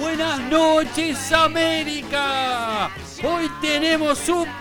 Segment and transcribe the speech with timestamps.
[0.00, 2.90] Buenas noches América.
[3.22, 4.48] Hoy tenemos un...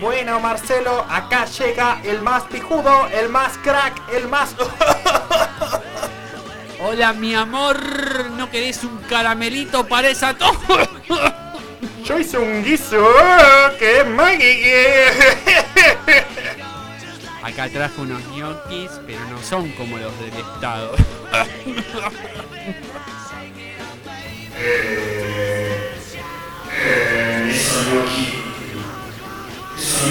[0.00, 4.56] Bueno, Marcelo, acá llega el más pijudo, el más crack, el más...
[6.84, 7.78] Hola mi amor,
[8.32, 10.56] ¿no querés un caramelito para esa tos?
[12.04, 13.06] Yo hice un guiso
[13.78, 14.06] que es
[17.42, 20.94] Acá trajo unos ñoquis, pero no son como los del Estado.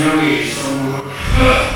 [0.03, 1.70] Pero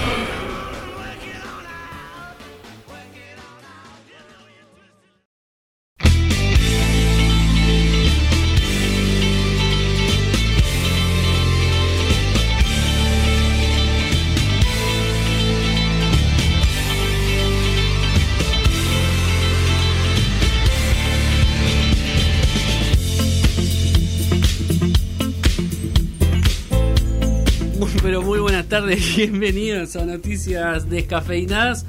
[28.82, 31.86] tardes, bienvenidos a Noticias Descafeinadas.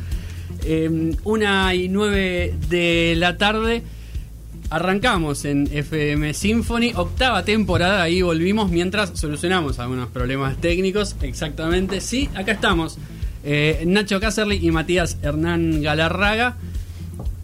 [0.65, 3.83] Eh, una y nueve de la tarde.
[4.70, 11.17] Arrancamos en FM Symphony, octava temporada, ahí volvimos mientras solucionamos algunos problemas técnicos.
[11.23, 12.98] Exactamente, sí, acá estamos.
[13.42, 16.57] Eh, Nacho Cácerly y Matías Hernán Galarraga.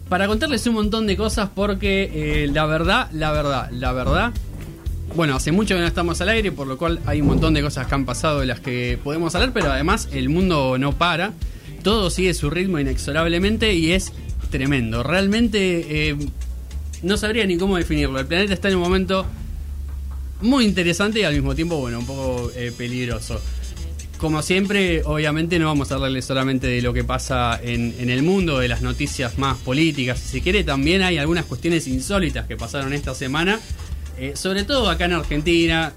[0.07, 4.31] Para contarles un montón de cosas porque eh, la verdad, la verdad, la verdad,
[5.15, 7.61] bueno, hace mucho que no estamos al aire, por lo cual hay un montón de
[7.61, 11.33] cosas que han pasado de las que podemos hablar, pero además el mundo no para.
[11.83, 14.11] Todo sigue su ritmo inexorablemente y es
[14.49, 15.03] tremendo.
[15.03, 16.17] Realmente eh,
[17.03, 18.19] no sabría ni cómo definirlo.
[18.19, 19.25] El planeta está en un momento
[20.41, 23.39] muy interesante y al mismo tiempo, bueno, un poco eh, peligroso.
[24.17, 28.59] Como siempre, obviamente no vamos a hablarles solamente de lo que pasa en el mundo,
[28.59, 30.17] de las noticias más políticas.
[30.17, 33.59] Si quiere, también hay algunas cuestiones insólitas que pasaron esta semana
[34.17, 35.93] eh, sobre todo acá en Argentina,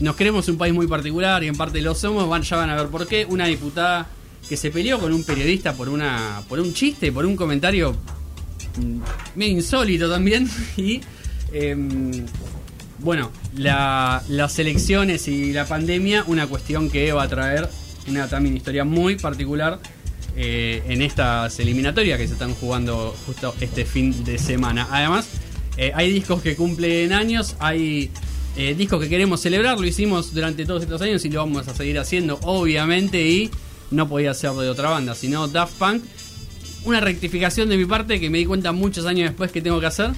[0.00, 2.76] nos queremos un país muy particular y en parte lo somos, van, ya van a
[2.76, 3.24] ver por qué.
[3.28, 4.06] Una diputada
[4.48, 7.96] que se peleó con un periodista por una por un chiste, por un comentario
[8.78, 8.98] mm,
[9.38, 10.48] medio insólito también.
[10.76, 11.00] Y
[11.52, 12.26] em,
[12.98, 17.68] bueno, la- las elecciones y la pandemia, una cuestión que va a traer
[18.08, 19.80] una también historia muy particular
[20.36, 24.86] eh, en estas eliminatorias que se están jugando justo este fin de semana.
[24.90, 25.26] Además,
[25.76, 28.10] eh, hay discos que cumplen años, hay
[28.56, 31.74] eh, discos que queremos celebrar, lo hicimos durante todos estos años y lo vamos a
[31.74, 33.50] seguir haciendo, obviamente, y
[33.90, 36.02] no podía ser de otra banda, sino Daft Punk.
[36.84, 39.86] Una rectificación de mi parte que me di cuenta muchos años después que tengo que
[39.86, 40.10] hacer.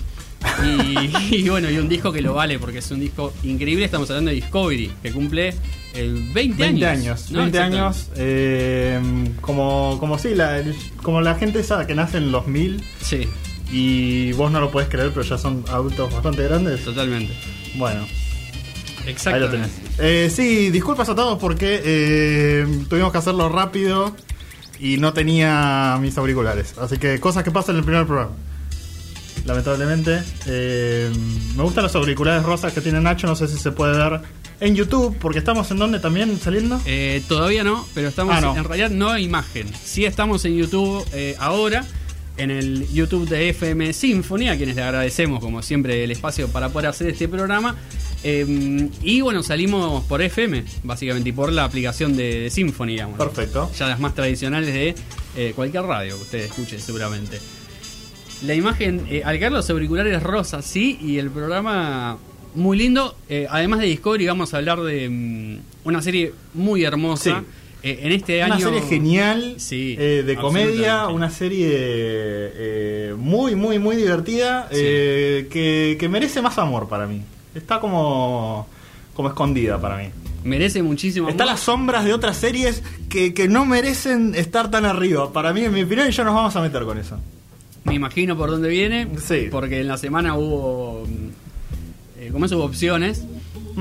[0.65, 3.87] Y, y bueno, y un disco que lo vale porque es un disco increíble.
[3.87, 5.55] Estamos hablando de Discovery, que cumple
[5.95, 6.87] el 20, 20 años.
[6.87, 7.39] años, ¿no?
[7.41, 7.79] 20 Exactamente.
[7.79, 8.11] años.
[8.17, 9.01] eh,
[9.41, 10.63] como, como sí, la,
[11.03, 13.27] como la gente esa que nace en los 2000 Sí,
[13.71, 16.85] y vos no lo puedes creer, pero ya son adultos bastante grandes.
[16.85, 17.33] totalmente.
[17.77, 18.07] Bueno,
[19.27, 19.71] ahí lo tenés.
[19.99, 24.15] Eh, sí, disculpas a todos porque eh, tuvimos que hacerlo rápido
[24.81, 26.77] y no tenía mis auriculares.
[26.79, 28.33] Así que cosas que pasan en el primer programa.
[29.45, 30.21] Lamentablemente.
[30.47, 31.11] Eh,
[31.57, 34.21] me gustan los auriculares rosas que tiene Nacho, no sé si se puede ver
[34.61, 36.81] en YouTube, porque estamos en donde también saliendo.
[36.85, 38.57] Eh, todavía no, pero estamos Ah, no.
[38.57, 39.69] en realidad no hay imagen.
[39.83, 41.87] Sí estamos en YouTube eh, ahora,
[42.39, 46.71] en el YouTube de FM Symphony, a quienes le agradecemos como siempre el espacio para
[46.71, 47.77] poder hacer este programa.
[48.25, 53.19] Eh, y bueno, salimos por FM, básicamente, y por la aplicación de, de Symphony, digamos.
[53.19, 53.71] Perfecto.
[53.79, 54.95] Ya las más tradicionales de
[55.37, 57.39] eh, cualquier radio que usted escuche seguramente.
[58.43, 62.19] La imagen, eh, al caer los auriculares rosas, sí, y el programa
[62.55, 63.17] muy lindo.
[63.29, 67.41] Eh, además de Discovery, vamos a hablar de mm, una serie muy hermosa.
[67.41, 67.47] Sí.
[67.91, 68.65] Eh, en este Una año.
[68.67, 74.77] serie genial Sí, eh, de comedia, una serie eh, muy, muy, muy divertida Sí.
[74.79, 77.23] que, que merece más amor para mí.
[77.55, 78.67] Está como,
[79.15, 80.11] como escondida para mí.
[80.45, 81.29] Merece muchísimo.
[81.29, 81.55] Está amor.
[81.55, 85.33] las sombras de otras series que, que no merecen estar tan arriba.
[85.33, 87.19] Para mí, en mi opinión, y ya nos vamos a meter con eso.
[87.85, 89.09] Me imagino por dónde viene.
[89.25, 89.49] Sí.
[89.51, 91.05] Porque en la semana hubo.
[91.07, 93.25] mm, como eso hubo opciones.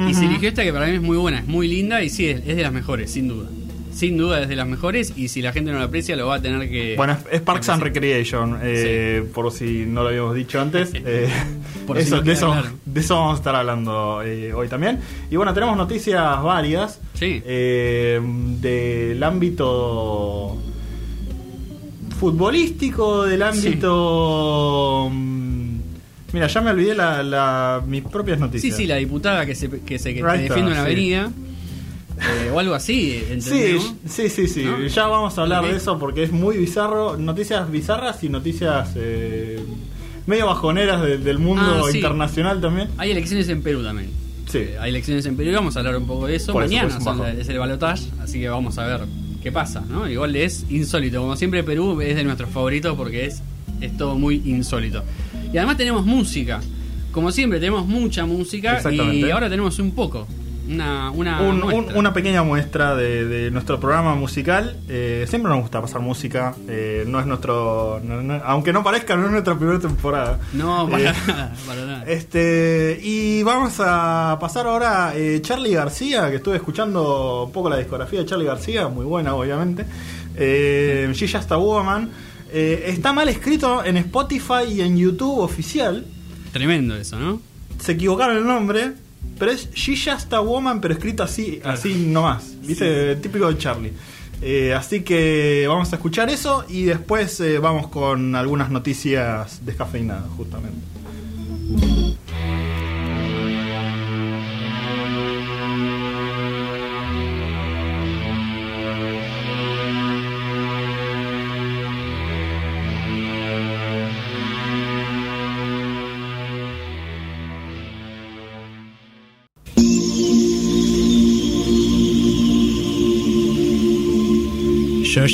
[0.10, 2.28] Y se eligió esta que para mí es muy buena, es muy linda y sí,
[2.28, 3.50] es, es de las mejores, sin duda.
[3.98, 6.36] Sin duda es de las mejores y si la gente no la aprecia lo va
[6.36, 6.94] a tener que...
[6.96, 10.92] Bueno, es, Parks and Recreation, eh, por si no lo habíamos dicho antes.
[10.94, 11.28] eh,
[11.88, 12.56] Por si eso- no de, eso,
[12.86, 15.00] de eso vamos a estar hablando eh, hoy también.
[15.32, 17.42] Y bueno, tenemos noticias varias Sí.
[17.44, 18.22] eh,
[18.62, 20.58] del ámbito
[22.20, 25.10] futbolístico, del ámbito...
[25.12, 25.68] mm,
[26.34, 28.76] Mira, ya me olvidé la, la- mis propias Sí, noticias.
[28.78, 31.02] sí, la diputada que se, que se que Right defiende una there, sí.
[32.20, 33.94] Eh, o algo así, Sí, ¿entendemos?
[34.08, 34.64] sí, sí, sí.
[34.64, 34.86] ¿No?
[34.88, 37.18] Ya vamos a hablar de eso porque es muy bizarro.
[37.18, 39.60] Noticias bizarras y noticias eh,
[40.26, 41.98] medio bajoneras de- del mundo Ah, sí.
[41.98, 42.90] internacional también.
[42.98, 44.10] Hay elecciones en Perú también.
[44.50, 44.60] Sí.
[44.60, 46.54] Eh, Hay elecciones en Perú y vamos a hablar un poco de eso.
[46.54, 49.02] Por eso, Mañana pues, la- es el balotaje, así que vamos a ver
[49.44, 50.10] qué pasa, ¿no?
[50.10, 51.20] Igual es insólito.
[51.22, 53.42] Como siempre, Perú es de nuestros favoritos porque es,
[53.82, 55.04] es todo muy insólito.
[55.54, 56.62] Y además tenemos música.
[57.12, 60.28] Como siempre, tenemos mucha música y ahora tenemos un poco.
[60.68, 61.98] Una, una, Un- un- muestra.
[62.00, 64.76] una pequeña muestra de, de nuestro programa musical.
[64.90, 66.54] Eh, siempre nos gusta pasar música.
[66.68, 68.02] eh, no es nuestro.
[68.04, 70.40] no- no- aunque no parezca, no es nuestra primera temporada.
[70.54, 72.04] No, para Eh, nada, para nada.
[72.06, 77.78] Este, y vamos a pasar ahora eh, Charlie García, que estuve escuchando un poco la
[77.78, 79.86] discografía de Charlie García, muy buena obviamente.
[80.36, 82.10] Eh, She Just a Woman.
[82.52, 86.06] Está mal escrito en Spotify y en YouTube oficial.
[86.54, 87.42] Tremendo eso, ¿no?
[87.80, 88.94] Se equivocaron el nombre,
[89.38, 91.78] pero es She Just a Woman, pero escrito así, Claro.
[91.78, 92.54] así nomás.
[92.62, 93.16] ¿Viste?
[93.18, 93.94] Típico de Charlie.
[94.42, 100.30] Eh, así que vamos a escuchar eso y después eh, vamos con algunas noticias descafeinadas,
[100.38, 100.78] justamente.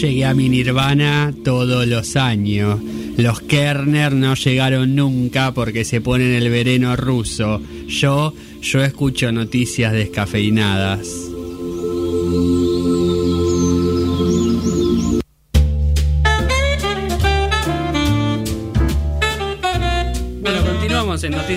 [0.04, 2.82] Llegué a mi nirvana todos los años.
[3.16, 7.62] Los Kerner no llegaron nunca porque se ponen el vereno ruso.
[7.88, 11.33] Yo, yo escucho noticias descafeinadas.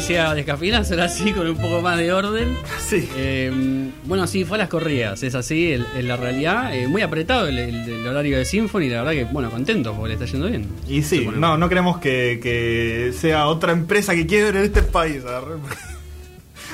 [0.06, 2.56] Noticias descafeinadas, ahora sí con un poco más de orden.
[2.78, 3.08] Sí.
[3.16, 6.72] Eh, bueno, sí, fue a las corridas, es así, el- en la realidad.
[6.76, 10.08] Eh, muy apretado el, el- el horario de Symphony, la verdad que, bueno, contento porque
[10.08, 10.68] le está yendo bien.
[10.88, 15.24] Y sí, no, no queremos que, que sea otra empresa que quiebre en este país.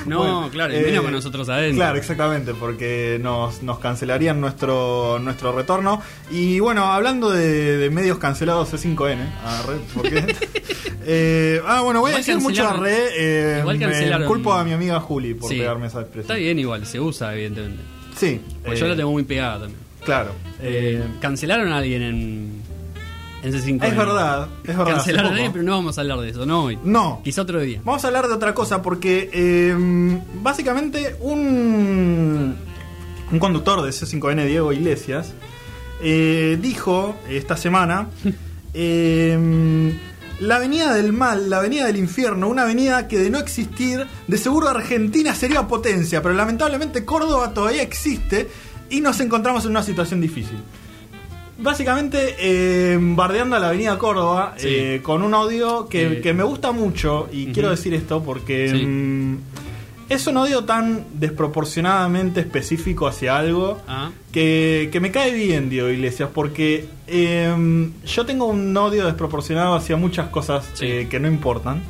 [0.07, 1.77] No, Bueno, claro, y eh, menos con nosotros adentro.
[1.77, 6.01] Claro, exactamente, porque nos, nos cancelarían nuestro nuestro retorno.
[6.29, 10.35] Y bueno, hablando de, de medios cancelados C5N, arre, porque...
[11.05, 12.95] eh, ah, bueno, voy a decir mucho arre.
[13.17, 15.57] Eh, igual me cancelaron- culpo a mi amiga Juli por Sí.
[15.57, 16.21] pegarme esa expresión.
[16.31, 17.81] Está bien igual, se usa evidentemente.
[18.17, 18.39] Sí.
[18.63, 19.79] Porque eh, yo la tengo muy pegada también.
[20.03, 20.31] Claro.
[20.61, 22.61] Eh, cancelaron a alguien en,
[23.43, 23.83] en C5.
[23.85, 24.95] es verdad, es verdad.
[24.95, 26.77] Cancelaron a alguien, pero no vamos a hablar de eso, no hoy.
[26.83, 27.81] No, Quizá otro día.
[27.83, 29.73] Vamos a hablar de otra cosa porque
[30.41, 32.55] básicamente un,
[33.31, 35.33] un conductor de C5N, Diego Iglesias,
[36.01, 38.07] dijo esta semana,
[38.73, 39.93] eh,
[40.39, 44.37] la avenida del mal, la avenida del infierno, una avenida que de no existir, de
[44.37, 48.49] seguro Argentina sería potencia, pero lamentablemente Córdoba todavía existe
[48.89, 50.57] y nos encontramos en una situación difícil.
[51.57, 54.67] Básicamente, eh, bardeando a la Avenida Córdoba Sí.
[54.69, 58.69] eh, con un audio que, Eh, que me gusta mucho y quiero decir esto porque
[58.69, 58.85] Sí.
[58.85, 59.37] mm,
[60.09, 65.89] es un odio tan desproporcionadamente específico hacia algo Ah, que, que me cae bien, Diego
[65.89, 70.85] Iglesias, porque eh, yo tengo un odio desproporcionado hacia muchas cosas Sí.
[70.87, 71.81] eh, que no importan,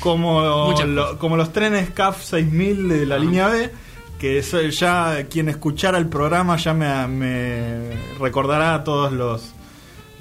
[0.00, 3.18] como, lo- como los trenes CAF 6000 de la Ah.
[3.18, 3.70] línea B,
[4.18, 9.52] que eso ya quien escuchara el programa ya me, me recordará todos los,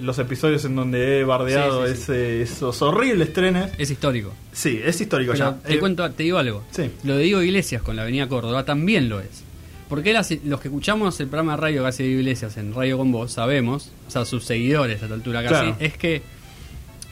[0.02, 2.02] los episodios en donde he bardeado Sí, sí, sí.
[2.12, 3.72] ese- esos horribles trenes.
[3.78, 4.34] es histórico.
[4.52, 5.58] Sí, es histórico Pero ya.
[5.58, 6.64] te Eh, cuento, te digo algo.
[6.72, 6.90] Sí.
[7.04, 9.44] Lo de Diego Iglesias con la Avenida Córdoba también lo es.
[9.90, 12.74] Porque él hace- los que escuchamos el programa de radio que hace Diego Iglesias en
[12.74, 15.76] Radio con Vos sabemos, o sea, sus seguidores a esta altura casi, Claro.
[15.80, 16.22] es que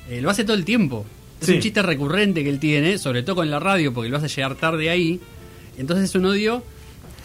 [0.10, 1.06] eh, lo hace todo el tiempo.
[1.40, 1.54] Es Sí.
[1.54, 4.56] un chiste recurrente que él tiene, sobre todo con la radio, porque lo hace llegar
[4.56, 5.20] tarde ahí.
[5.78, 6.64] Entonces es un odio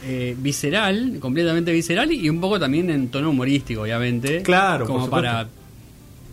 [0.06, 4.42] eh, visceral, completamente visceral y un poco también en tono humorístico, obviamente.
[4.42, 5.48] Claro, como para.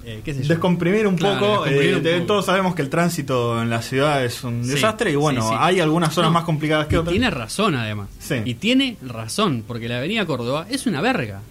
[0.04, 0.50] eh, ¿Qué sé yo?
[0.50, 2.26] Descomprimir un Claro, poco, descomprimir eh, un de- poco.
[2.26, 5.50] todos sabemos que el tránsito en la ciudad es un Sí, desastre y bueno, sí,
[5.50, 5.56] sí.
[5.60, 7.12] hay algunas zonas No, más complicadas que y otras.
[7.12, 8.10] Tiene razón, además.
[8.20, 8.36] Sí.
[8.44, 11.42] Y tiene razón, porque la Avenida Córdoba es una verga.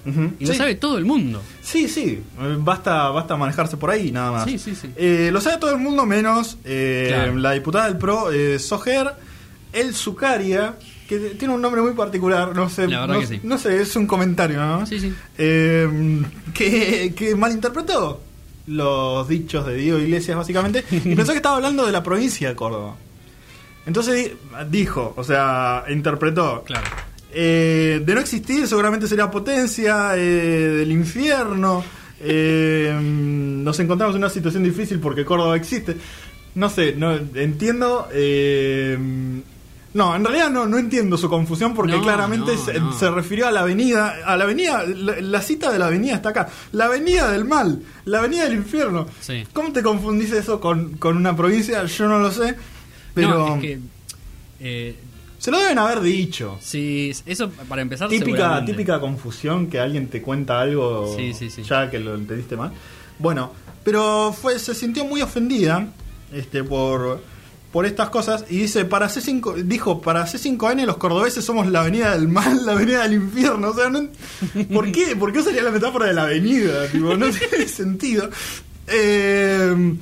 [0.41, 1.41] Y lo sabe todo el mundo.
[1.63, 4.45] Sí, sí, eh, basta, basta manejarse por ahí nada más.
[4.51, 4.89] Sí, sí, sí.
[4.97, 7.37] Eh, lo sabe todo el mundo menos Claro.
[7.37, 9.13] la diputada del PRO, Sojer
[9.73, 10.75] El Zucaria,
[11.11, 13.41] que tiene un nombre muy particular, no sé, La verdad no, que sí.
[13.43, 14.87] no sé, es un comentario, ¿no?
[14.87, 15.13] Sí, sí.
[15.37, 16.23] Eh,
[16.55, 18.21] que, que malinterpretó
[18.69, 22.55] los dichos de Diego Iglesias básicamente y pensó que estaba hablando de la provincia de
[22.55, 22.95] Córdoba.
[23.87, 24.33] Entonces di-
[24.71, 26.87] dijo, o sea, interpretó, Claro.
[27.33, 31.83] eh, de no existir seguramente sería potencia eh, del infierno.
[32.21, 35.97] eh, nos encontramos en una situación difícil porque Córdoba existe.
[36.55, 38.09] No sé, no entiendo.
[38.13, 38.97] eh,
[39.93, 42.93] No, en realidad no, no entiendo su confusión porque No, claramente no, se, no.
[42.93, 46.29] se refirió a la avenida, a la avenida, la, la cita de la avenida está
[46.29, 49.07] acá, la avenida del mal, la avenida del infierno.
[49.21, 49.45] Sí.
[49.53, 51.85] ¿Cómo te confundís eso con, con una provincia?
[51.87, 52.55] Yo no lo sé,
[53.15, 53.79] pero No, es que.
[54.61, 54.97] eh,
[55.39, 56.59] se lo deben haber dicho.
[56.61, 58.09] sí, eso para empezar.
[58.09, 61.63] Típica, típica confusión que alguien te cuenta algo Sí, sí, sí.
[61.65, 62.71] ya que lo entendiste mal.
[63.19, 63.51] Bueno,
[63.83, 65.89] pero fue, se sintió muy ofendida
[66.33, 67.21] este, por,
[67.73, 72.13] por estas cosas y dice, para C5, dijo, para C5N los cordobeses somos la avenida
[72.17, 73.69] del mal, la avenida del infierno.
[73.71, 74.09] O sea, no-
[74.73, 75.15] ¿por qué?
[75.17, 76.87] ¿Por qué usaría la metáfora de la avenida?
[76.89, 78.29] Tipo, no tiene sentido.
[78.89, 79.97] Eh,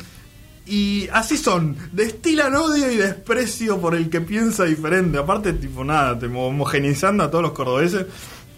[0.67, 5.19] y así son, destilan odio y desprecio por el que piensa diferente.
[5.19, 8.07] Aparte, tipo, nada, te homogeneizando a todos los cordobeses.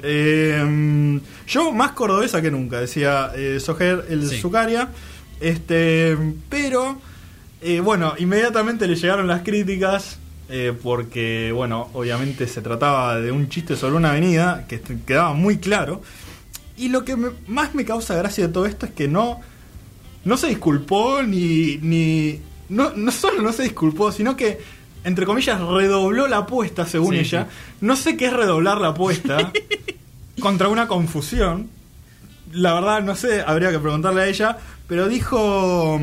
[0.02, 4.40] Eh, yo más cordobesa que nunca, decía eh, Sojer el Sí.
[4.40, 4.88] Zucaria.
[5.40, 6.17] Este,
[6.49, 7.00] pero,
[7.62, 10.19] eh, bueno, inmediatamente le llegaron las críticas.
[10.52, 15.59] eh, porque, bueno, obviamente se trataba de un chiste sobre una avenida que quedaba muy
[15.59, 16.02] claro.
[16.76, 19.40] Y lo que me- más me causa gracia de todo esto es que no,
[20.25, 21.76] no se disculpó ni.
[21.83, 24.59] ni no, no solo no se disculpó, sino que,
[25.05, 27.45] entre comillas, redobló la apuesta, según Sí, ella.
[27.49, 27.57] sí.
[27.83, 29.52] No sé qué es redoblar la apuesta
[30.40, 31.69] contra una confusión.
[32.52, 34.59] La verdad, no sé, habría que preguntarle a ella.
[34.88, 36.00] Pero dijo: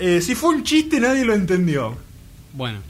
[0.00, 1.96] eh, Si fue un chiste, nadie lo entendió.
[2.52, 2.80] Bueno,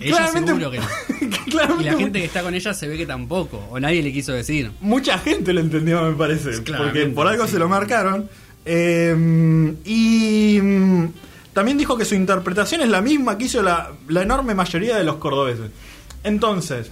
[0.00, 0.86] ella seguro que no.
[1.20, 4.12] Y claramente la gente que está con ella se ve que tampoco, o nadie le
[4.12, 4.72] quiso decir.
[4.80, 6.62] Mucha gente lo entendió, me parece.
[6.62, 7.52] Claramente, Porque por algo sí.
[7.52, 8.28] se lo marcaron.
[8.64, 9.14] Eh,
[9.84, 11.06] y mm,
[11.52, 15.04] también dijo que su interpretación es la misma que hizo la, la enorme mayoría de
[15.04, 15.70] los cordobeses.
[16.24, 16.90] Entonces,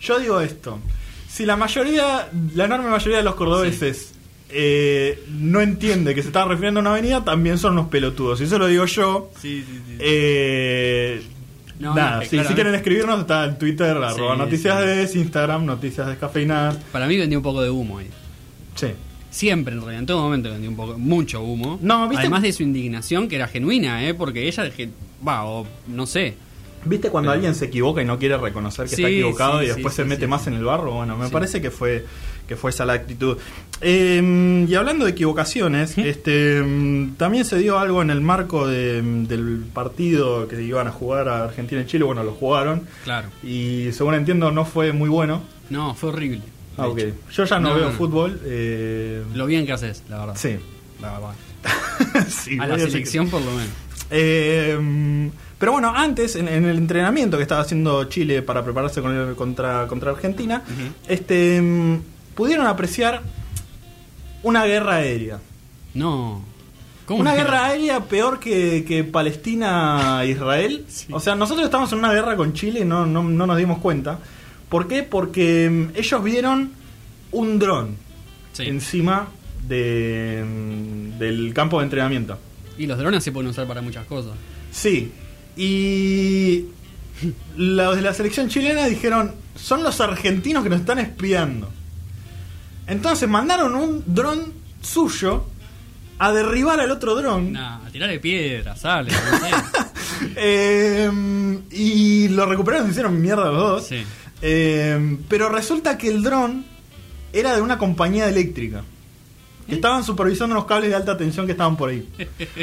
[0.00, 0.78] yo digo esto.
[1.28, 4.12] Si la mayoría, la enorme mayoría de los cordobeses
[4.52, 8.40] eh, no entiende que se está refiriendo a una avenida, también son unos pelotudos.
[8.40, 9.30] Y eso lo digo yo.
[9.40, 9.96] Sí, sí, sí.
[9.98, 11.22] Eh,
[11.78, 14.78] No, nada, no, si, si quieren escribirnos, está en Twitter, arroba noticias
[15.10, 15.18] sí.
[15.18, 16.76] de Instagram, noticias descafeinadas.
[16.92, 18.08] Para mí vendió un poco de humo ahí.
[18.74, 18.88] Sí.
[19.30, 21.78] Siempre, en realidad, en todo momento vendió un poco, mucho humo.
[21.80, 22.22] No, ¿viste?
[22.22, 24.12] Además de su indignación, que era genuina, ¿eh?
[24.14, 24.68] Porque ella,
[25.26, 26.34] va, o no sé.
[26.84, 29.68] ¿Viste cuando alguien se equivoca y no quiere reconocer que Sí, está equivocado sí, y
[29.68, 30.92] después sí, se mete más en el barro?
[30.92, 32.04] Bueno, me parece que fue
[32.48, 33.36] que fue esa la actitud.
[33.80, 39.02] Eh, y hablando de equivocaciones, este mm, también se dio algo en el marco de-
[39.02, 42.02] del partido que iban a jugar a Argentina y Chile.
[42.04, 43.28] Bueno, lo jugaron Claro.
[43.44, 45.42] y según entiendo no fue muy bueno.
[45.70, 46.40] No, fue horrible.
[46.76, 46.98] Ah, ok.
[46.98, 47.14] hecho.
[47.32, 47.96] Yo ya no, No, veo no, no.
[47.96, 48.40] fútbol.
[48.44, 50.34] eh, Lo bien que haces, la verdad.
[50.36, 50.56] Sí.
[51.00, 51.34] La verdad.
[52.60, 53.68] A la que- selección, por lo menos.
[54.10, 55.30] Eh,
[55.60, 59.34] pero bueno, antes, en, en el entrenamiento que estaba haciendo Chile para prepararse con el-
[59.36, 60.64] contra, contra Argentina,
[61.06, 62.00] este, mm,
[62.34, 63.22] pudieron apreciar
[64.42, 65.38] una guerra aérea.
[65.94, 66.42] No.
[67.06, 70.84] ¿Cómo Una guerra aérea peor que, que Palestina-Israel.
[70.88, 71.06] Sí.
[71.10, 73.78] O sea, nosotros estamos en una guerra con Chile y no, no, no nos dimos
[73.78, 74.18] cuenta.
[74.68, 75.02] ¿Por qué?
[75.02, 76.72] Porque mm, ellos vieron
[77.32, 77.96] un dron
[78.52, 78.64] Sí.
[78.66, 79.28] encima
[79.68, 82.38] de, mm, del campo de entrenamiento.
[82.78, 84.32] Y los drones se pueden usar para muchas cosas.
[84.72, 85.12] Sí.
[85.62, 86.64] Y
[87.58, 91.70] los de la selección chilena dijeron, son los argentinos que nos están espiando.
[92.86, 95.44] Entonces mandaron un dron suyo
[96.18, 97.52] a derribar al otro dron.
[97.52, 99.54] Nah, tirarle piedra, sale, no sé.
[100.36, 101.10] Eh,
[101.70, 103.86] y lo recuperaron y hicieron mierda los dos.
[103.86, 104.02] Sí.
[104.42, 106.64] Eh, pero resulta que el dron
[107.32, 108.82] era de una compañía eléctrica.
[109.66, 112.06] Que estaban supervisando unos cables de alta tensión que estaban por ahí.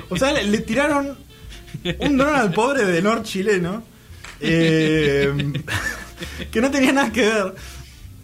[0.10, 1.18] O sea, le, le tiraron
[2.00, 3.84] un dron al pobre de Nord chileno.
[4.40, 5.34] eh,
[6.52, 7.56] que no tenía nada que ver.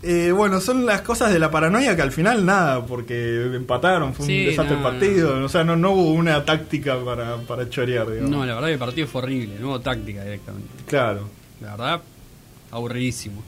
[0.05, 4.25] Eh, bueno, son las cosas de la paranoia que al final nada, porque empataron, fue
[4.25, 5.45] un desastre no, el partido.
[5.45, 8.29] O sea, no, no hubo una táctica para, para chorear, digamos.
[8.29, 10.67] No, la verdad que el partido fue horrible, no hubo táctica directamente.
[10.88, 11.29] Claro.
[11.62, 12.01] La verdad,
[12.71, 13.41] aburridísimo.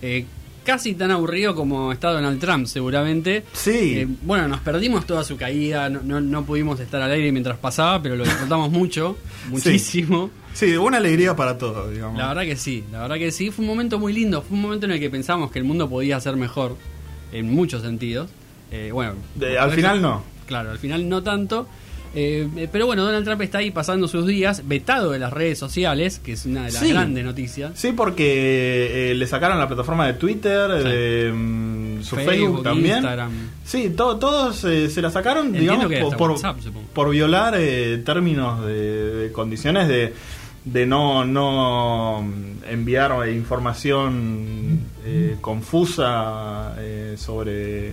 [0.00, 0.24] Eh,
[0.68, 3.42] casi tan aburrido como está Donald Trump, seguramente.
[3.54, 3.94] Sí.
[4.00, 7.56] Eh, bueno, nos perdimos toda su caída, no, no, no pudimos estar al aire mientras
[7.56, 9.16] pasaba, pero lo disfrutamos mucho,
[9.48, 10.30] muchísimo.
[10.52, 12.18] Sí, una alegría para todos, digamos.
[12.18, 14.62] La verdad que sí, la verdad que sí, fue un momento muy lindo, fue un
[14.62, 16.76] momento en el que pensamos que el mundo podía ser mejor,
[17.32, 18.28] en muchos sentidos.
[18.70, 20.22] Eh, bueno, De- al final no.
[20.46, 21.66] Claro, al final no tanto.
[22.20, 26.18] Eh, pero bueno, Donald Trump está ahí pasando sus días, vetado de las redes sociales,
[26.18, 26.90] que es una de las Sí.
[26.90, 27.72] grandes noticias.
[27.76, 30.88] Sí, porque eh, le sacaron la plataforma de Twitter, Sí.
[30.88, 32.96] de mm, su Facebook, Facebook, también.
[32.96, 33.30] Instagram.
[33.64, 36.86] Sí, to- todos eh, se la sacaron, Entiendo digamos, por, por, WhatsApp, supongo.
[36.92, 40.12] por violar eh, términos de, de condiciones de,
[40.64, 47.92] de no, no mm, enviar información eh, confusa eh, sobre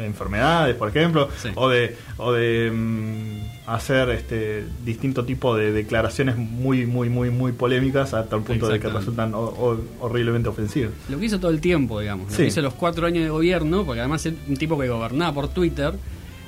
[0.00, 1.48] de enfermedades, por ejemplo, Sí.
[1.54, 7.52] o de, o de mm, hacer este distinto tipo de declaraciones muy, muy, muy, muy
[7.52, 10.92] polémicas hasta el punto de que resultan ho- ho- horriblemente ofensivas.
[11.08, 12.26] Lo que hizo todo el tiempo, digamos.
[12.30, 12.42] Lo Sí.
[12.42, 15.48] que hizo los cuatro años de gobierno, porque además es un tipo que gobernaba por
[15.48, 15.92] Twitter.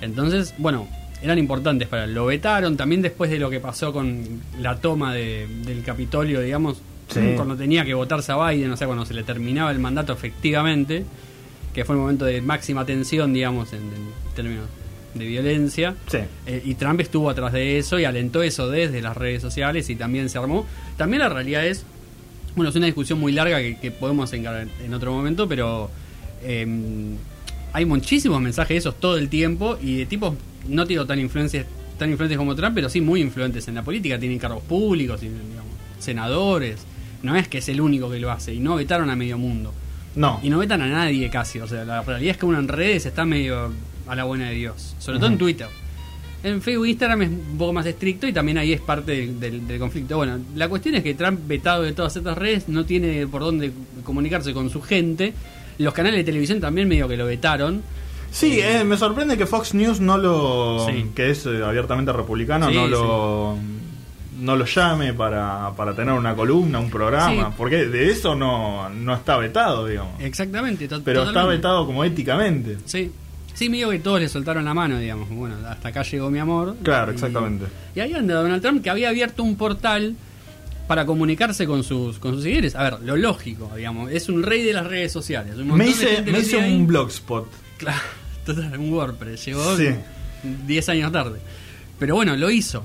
[0.01, 0.89] Entonces, bueno,
[1.23, 2.15] eran importantes para él.
[2.15, 4.25] Lo vetaron también después de lo que pasó con
[4.61, 6.83] la toma de- del Capitolio, digamos.
[7.09, 7.21] Sí.
[7.37, 11.05] Cuando tenía que votarse a Biden, o sea, cuando se le terminaba el mandato efectivamente,
[11.73, 14.67] que fue un momento de máxima tensión, digamos, en, en términos
[15.15, 15.95] de violencia.
[16.07, 16.19] Sí.
[16.47, 19.97] Eh, y Trump estuvo atrás de eso y alentó eso desde las redes sociales y
[19.97, 20.67] también se armó.
[20.97, 21.85] También la realidad es,
[22.57, 25.91] bueno, es una discusión muy larga que, que podemos encarar en otro momento, pero
[26.43, 26.67] eh,
[27.73, 30.35] hay muchísimos mensajes de esos todo el tiempo y de tipos,
[30.69, 31.67] no digo tan influencias,
[31.99, 35.29] tan influentes como Trump, pero sí muy influentes en la política, tienen cargos públicos, y,
[35.29, 36.81] digamos, senadores.
[37.23, 39.73] No es que es el único que lo hace y no vetaron a medio mundo.
[40.15, 40.41] No.
[40.43, 41.59] Y no vetan a nadie casi.
[41.61, 43.73] O sea, la realidad es que uno en redes está medio
[44.07, 44.95] a la buena de Dios.
[44.99, 45.39] Sobre todo en.
[45.39, 45.69] Twitter.
[46.45, 49.39] En Facebook e Instagram es un poco más estricto y también ahí es parte del,
[49.39, 50.17] del- del conflicto.
[50.17, 53.71] Bueno, la cuestión es que Trump, vetado de todas estas redes, no tiene por dónde
[54.03, 55.35] comunicarse con su gente.
[55.79, 57.83] Los canales de televisión también medio que lo vetaron.
[58.33, 60.85] Sí, eh, me sorprende que Fox News no lo.
[60.89, 61.07] Sí.
[61.15, 63.63] que es eh, abiertamente republicano, Sí, no sí.
[64.39, 67.49] No lo llame para, para tener una columna, un programa.
[67.51, 67.55] Sí.
[67.57, 70.21] Porque de eso no, no está vetado, digamos.
[70.21, 70.89] Exactamente.
[70.89, 72.79] to- Pero está vetado como éticamente.
[72.85, 73.11] Sí.
[73.55, 75.29] Sí, medio que todos le soltaron la mano, digamos.
[75.29, 76.75] Bueno, hasta acá llegó mi amor.
[76.83, 77.67] Claro, Y- exactamente.
[77.95, 80.17] Y ahí anda Donald Trump que había abierto un portal
[80.89, 82.75] para comunicarse con sus con sus seguidores.
[82.75, 85.57] A ver, lo lógico, digamos, es un rey de las redes sociales.
[85.57, 86.75] Un Me hice, me hice ahí.
[86.75, 87.47] un blogspot.
[87.77, 88.01] Claro,
[88.47, 89.45] total, un WordPress.
[89.45, 89.89] Llegó Sí.
[90.67, 91.39] 10 años tarde.
[91.99, 92.85] Pero bueno, lo hizo.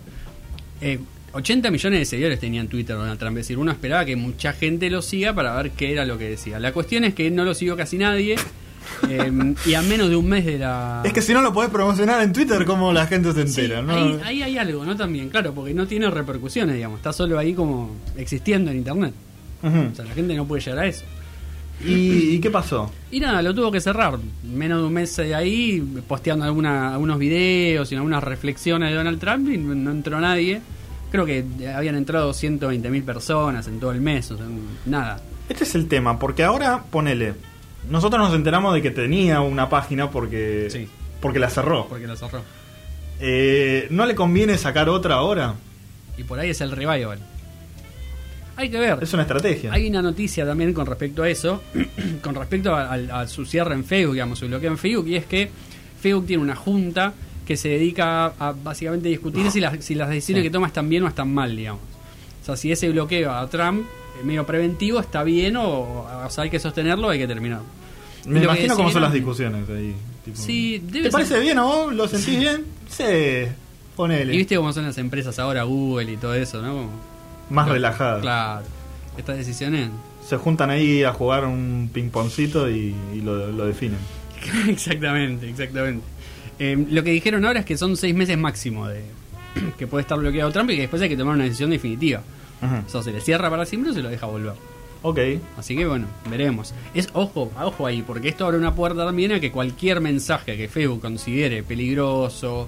[0.82, 1.00] Eh,
[1.38, 3.38] 80 millones de seguidores tenía en Twitter Donald Trump.
[3.38, 6.30] Es decir, uno esperaba que mucha gente lo siga para ver qué era lo que
[6.30, 6.60] decía.
[6.60, 8.36] La cuestión es que no lo siguió casi nadie.
[9.10, 11.04] eh, y a menos de un mes de la.
[11.06, 13.82] Es que si no lo podés promocionar en Twitter, como la gente se Sí, entera,
[13.84, 13.94] ¿no?
[13.94, 14.96] ahí, ahí hay algo, ¿no?
[14.96, 16.98] También, claro, porque no tiene repercusiones, digamos.
[16.98, 19.14] Está solo ahí como existiendo en internet.
[19.62, 21.04] O sea, la gente no puede llegar a eso.
[21.86, 22.92] ¿Y, y qué pasó?
[23.12, 24.18] Y nada, lo tuvo que cerrar.
[24.44, 29.20] Menos de un mes de ahí, posteando alguna, algunos videos y algunas reflexiones de Donald
[29.20, 30.62] Trump y no entró nadie.
[31.12, 34.46] Creo que habían entrado 120 mil personas en todo el mes, o sea,
[34.86, 35.22] nada.
[35.50, 37.34] Este es el tema, porque ahora, ponele.
[37.90, 40.88] Nosotros nos enteramos de que tenía una página porque, Sí.
[41.22, 41.88] porque la cerró.
[41.88, 42.42] Porque lo cerró.
[43.20, 45.56] Eh, ¿No le conviene sacar otra ahora?
[46.18, 47.20] Y por ahí es el revival.
[48.58, 48.98] Hay que ver.
[49.02, 49.72] Es una estrategia.
[49.72, 51.62] Hay una noticia también con respecto a eso,
[52.24, 55.16] con respecto a, a- a su cierre en Facebook, digamos, su bloqueo en Facebook, y
[55.16, 55.50] es que
[56.02, 57.14] Facebook tiene una junta
[57.48, 60.50] que se dedica a, a básicamente discutir si las, si las decisiones Sí.
[60.50, 61.82] que toma están bien o están mal, digamos.
[62.44, 63.86] O sea, si ese bloqueo a Trump,
[64.24, 65.70] medio preventivo, está bien o,
[66.26, 67.62] o sea, hay que sostenerlo o hay que terminar.
[68.26, 69.96] Me imagino cómo son las discusiones ahí.
[70.26, 71.94] tipo, Sí, debe ¿Te ser- parece bien vos?
[71.94, 72.66] ¿Lo sentís bien?
[72.90, 73.04] Sí,
[73.96, 74.34] ponele.
[74.34, 76.74] Y viste cómo son las empresas ahora, Google y todo eso, ¿no?
[76.74, 76.90] Como-
[77.50, 78.20] Más Claro, relajada.
[78.22, 78.66] Claro.
[79.18, 79.90] Estas decisiones
[80.28, 84.00] Se juntan ahí a jugar un ping-pongcito y, y lo, lo definen.
[84.68, 86.04] exactamente, exactamente.
[86.60, 89.04] Eh, lo que dijeron ahora es que son seis meses máximo de
[89.78, 92.22] que puede estar bloqueado Trump y que después hay que tomar una decisión definitiva.
[92.62, 92.84] Ajá.
[92.86, 94.54] O sea, se le cierra para siempre o se lo deja volver.
[95.04, 95.20] Ok.
[95.58, 96.74] Así que bueno, veremos.
[96.94, 100.68] Es ojo, ojo ahí, porque esto abre una puerta también a que cualquier mensaje que
[100.68, 102.68] Facebook considere peligroso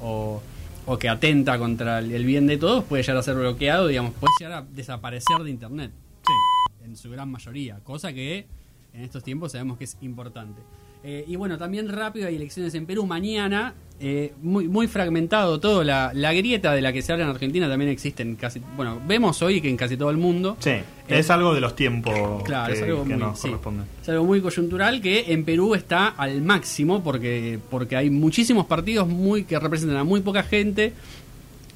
[0.00, 0.40] o,
[0.86, 4.12] o que atenta contra el el bien de todos puede llegar a ser bloqueado, digamos,
[4.14, 5.90] puede llegar a desaparecer de internet.
[6.26, 6.84] Sí.
[6.84, 8.46] En su gran mayoría, cosa que
[8.92, 10.62] en estos tiempos sabemos que es importante.
[11.04, 13.74] Eh, y bueno, también rápido hay elecciones en Perú mañana.
[14.00, 15.84] eh, muy, muy fragmentado todo.
[15.84, 18.60] La, la grieta de la que se habla en Argentina también existe en casi.
[18.76, 20.56] Bueno, vemos hoy que en casi todo el mundo.
[20.60, 20.72] Sí,
[21.08, 23.48] es algo de los tiempos Claro, que, es algo que muy, nos sí.
[23.48, 23.84] corresponde.
[24.02, 29.06] Es algo muy coyuntural que en Perú está al máximo porque, porque hay muchísimos partidos
[29.06, 30.92] muy que representan a muy poca gente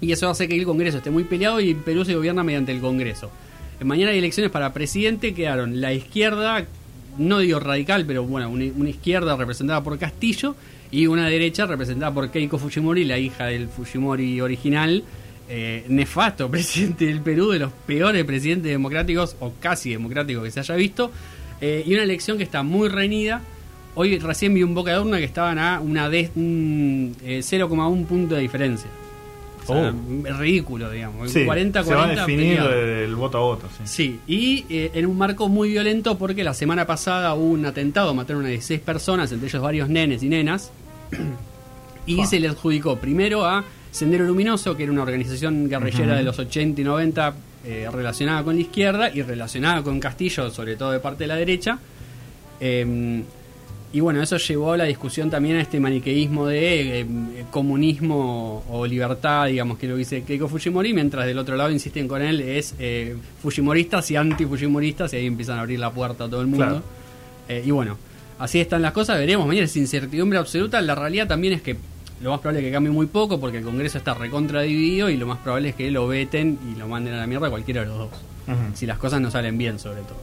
[0.00, 2.80] y eso hace que el Congreso esté muy peleado y Perú se gobierna mediante el
[2.80, 3.30] Congreso.
[3.78, 6.66] Eh, Mañana hay elecciones para presidente, quedaron la izquierda,
[7.18, 10.54] no digo radical, pero bueno, una, izquierda representada por Castillo
[10.90, 15.04] y una derecha representada por Keiko Fujimori, la hija del Fujimori original,
[15.48, 20.60] eh, nefasto presidente del Perú, de los peores presidentes democráticos o casi democráticos que se
[20.60, 21.10] haya visto,
[21.60, 23.42] eh, y una elección que está muy reñida.
[23.94, 28.06] Hoy recién vi un boca de urna que estaban a una de, un, eh, 0,1
[28.06, 28.88] punto de diferencia.
[29.68, 31.30] O sea, es ridículo, digamos.
[31.30, 32.72] Sí, 40 se va a 40 definir peleado.
[32.72, 33.68] el voto a voto.
[33.84, 33.84] Sí.
[33.84, 38.14] Sí, y eh, en un marco muy violento porque la semana pasada hubo un atentado,
[38.14, 40.70] mataron a 16 personas, entre ellos varios nenes y nenas,
[42.06, 46.38] y se le adjudicó primero a Sendero Luminoso, que era una organización guerrillera de los
[46.38, 51.00] 80 y 90 eh, relacionada con la izquierda y relacionada con Castillo, sobre todo de
[51.00, 51.78] parte de la derecha.
[52.60, 53.22] Eh,
[53.90, 57.06] Y bueno, eso llevó a la discusión también a este maniqueísmo de eh,
[57.50, 62.20] comunismo o libertad, digamos, que lo dice Keiko Fujimori, mientras del otro lado insisten con
[62.20, 66.42] él es eh, fujimoristas y anti-fujimoristas, y ahí empiezan a abrir la puerta a todo
[66.42, 66.66] el mundo.
[66.66, 66.82] Claro.
[67.48, 67.96] Eh, y bueno,
[68.38, 70.82] así están las cosas, veremos mañana, es incertidumbre absoluta.
[70.82, 71.76] La realidad también es que
[72.20, 75.16] lo más probable es que cambie muy poco porque el Congreso está recontra dividido y
[75.16, 77.86] lo más probable es que lo veten y lo manden a la mierda cualquiera de
[77.86, 78.10] los dos.
[78.74, 80.16] Si las cosas no salen bien, sobre todo.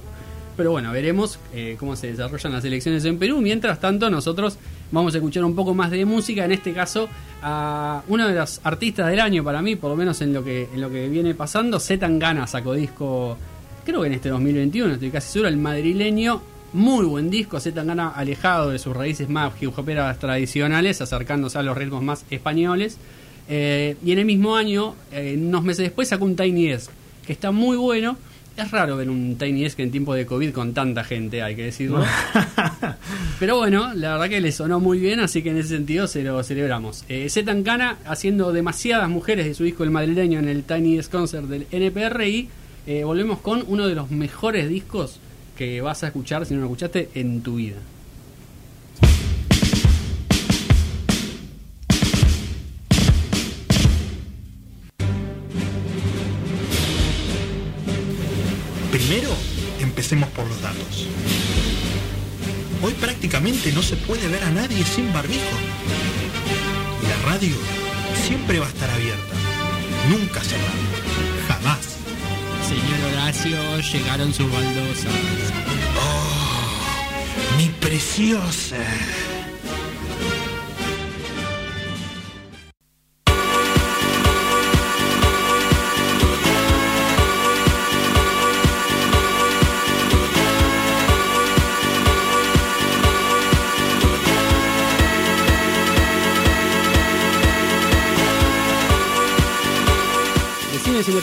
[0.56, 3.42] Pero bueno, veremos eh, cómo se desarrollan las elecciones en Perú.
[3.42, 4.58] Mientras tanto, nosotros
[4.92, 6.46] vamos a escuchar un poco más de música.
[6.46, 7.10] En este caso,
[7.42, 10.70] a uno de los artistas del año para mí, por lo menos en lo que,
[10.74, 11.80] en lo que viene pasando.
[11.80, 13.38] Zetangana sacó disco,
[13.86, 16.42] creo que en este 2021, estoy casi seguro, el madrileño.
[16.74, 19.74] Muy buen disco, Zetangana alejado de sus raíces más hip
[20.20, 22.98] tradicionales, acercándose a los ritmos más españoles.
[23.48, 26.92] Eh, y en el mismo año, eh, unos meses después, sacó un Tiny Desk,
[27.26, 28.18] que está muy bueno.
[28.58, 31.64] Es raro ver un Tiny Desk en tiempo de COVID con tanta gente, hay que
[31.64, 32.02] decirlo.
[33.40, 36.24] Pero bueno, la verdad que le sonó muy bien, así que en ese sentido se
[36.24, 37.04] lo celebramos.
[37.10, 41.48] Eh, Zetangana haciendo demasiadas mujeres de su disco El Madrileño en el Tiny Desk Concert
[41.48, 42.48] del NPRI.
[42.88, 45.20] Eh, volvemos con uno de los mejores discos
[45.58, 47.78] que vas a escuchar, si no lo escuchaste, en tu vida.
[58.96, 59.30] Primero,
[59.82, 61.06] empecemos por los datos.
[62.82, 65.58] Hoy prácticamente no se puede ver a nadie sin barbijo.
[67.04, 67.58] La radio
[68.26, 69.36] siempre va a estar abierta,
[70.08, 70.72] nunca cerrada,
[71.46, 71.80] jamás.
[72.70, 75.12] Señor Horacio, llegaron sus baldosas.
[76.00, 78.78] Oh, mi preciosa.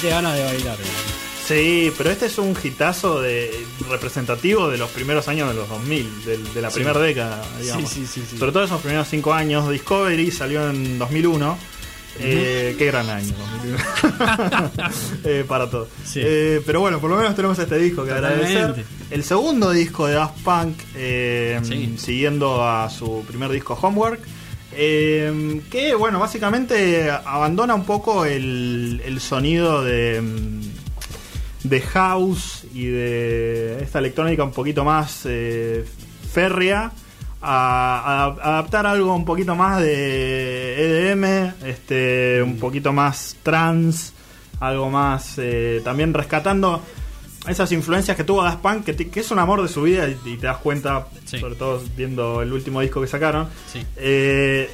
[0.03, 0.77] Te ganas de bailar.
[1.47, 6.25] Sí, pero este es un hitazo de, representativo de los primeros años de los 2000,
[6.25, 6.77] del- de, la Sí.
[6.77, 7.91] primera década, digamos.
[7.91, 8.23] Sí, sí.
[8.39, 9.69] Sobre todo esos primeros cinco años.
[9.71, 11.59] Discovery salió en 2001.
[12.21, 14.71] Eh, qué gran año 2001.
[15.25, 15.89] Eh, para todos.
[16.05, 16.21] Sí.
[16.23, 18.59] Eh, pero bueno, por lo menos tenemos este disco que Totalmente.
[18.59, 18.85] agradecer.
[19.11, 20.77] El segundo disco de Daft Punk,
[21.67, 21.95] Sí.
[21.99, 24.21] siguiendo a su primer disco Homework.
[24.75, 33.83] Eh, que bueno, básicamente abandona un poco el, sonido de, mm, de house y de
[33.83, 35.85] esta electrónica un poquito más eh,
[36.33, 36.93] férrea
[37.41, 44.13] a, a adaptar algo un poquito más de EDM, este, un poquito más trans,
[44.61, 46.81] algo más eh, también rescatando
[47.49, 50.09] esas influencias que tuvo Daft Punk, que, te- que es un amor de su vida
[50.09, 51.39] y, y te das cuenta, Sí.
[51.39, 53.49] sobre todo viendo el último disco que sacaron.
[53.73, 53.85] Sí.
[53.97, 54.71] Eh,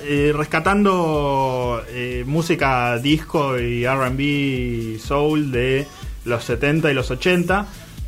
[0.00, 5.86] eh, rescatando eh, música disco y RB soul de
[6.24, 7.66] los 70 y los 80.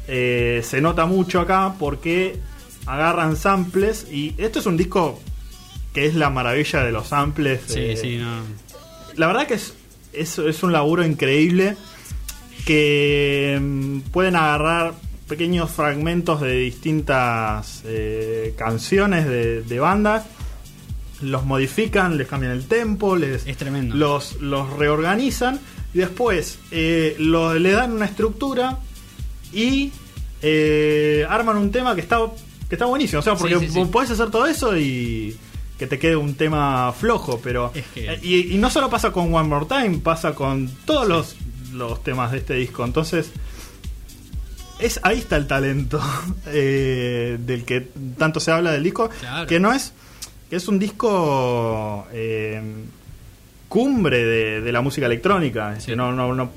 [0.08, 2.36] Eh, se nota mucho acá porque
[2.86, 5.20] agarran samples y esto es un disco
[5.94, 7.60] que es la maravilla de los samples.
[7.66, 8.42] Sí, sí, no.
[9.16, 9.74] la verdad que es,
[10.12, 11.76] es, es un laburo increíble
[12.64, 14.94] que mm, pueden agarrar
[15.28, 20.24] pequeños fragmentos de distintas eh, canciones de, de bandas,
[21.22, 23.94] los modifican, les cambian el tempo, les, Es tremendo.
[23.96, 25.60] los, los reorganizan
[25.94, 28.78] y después eh, lo- le dan una estructura
[29.52, 29.92] y
[30.42, 32.18] eh, arman un tema que está,
[32.68, 33.20] que está buenísimo.
[33.20, 33.84] O sea, porque Sí, sí, sí.
[33.90, 35.34] puedes hacer todo eso y
[35.78, 37.72] que te quede un tema flojo, pero...
[37.74, 41.08] Es que- eh, y, y no solo pasa con One More Time, pasa con todos
[41.08, 41.36] los,
[41.74, 42.84] los temas de este disco.
[42.84, 43.30] Entonces,
[44.78, 46.00] es ahí está el talento
[46.46, 49.46] eh, del que tanto se habla del disco, Claro.
[49.46, 49.92] que no es
[50.50, 52.60] que es un disco eh,
[53.68, 55.78] cumbre de, de la música electrónica.
[55.80, 55.86] Sí.
[55.92, 56.50] Que no, no, no,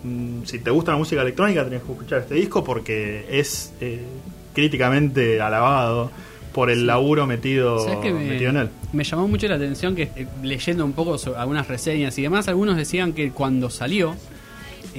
[0.46, 4.04] si te gusta la música electrónica, tenés que escuchar este disco porque es eh,
[4.54, 6.12] críticamente alabado
[6.54, 8.70] por el laburo metido, ¿Sabes qué metido en él.
[8.92, 10.10] me llamó mucho la atención que
[10.42, 14.16] leyendo un poco sobre algunas reseñas y demás, algunos decían que cuando salió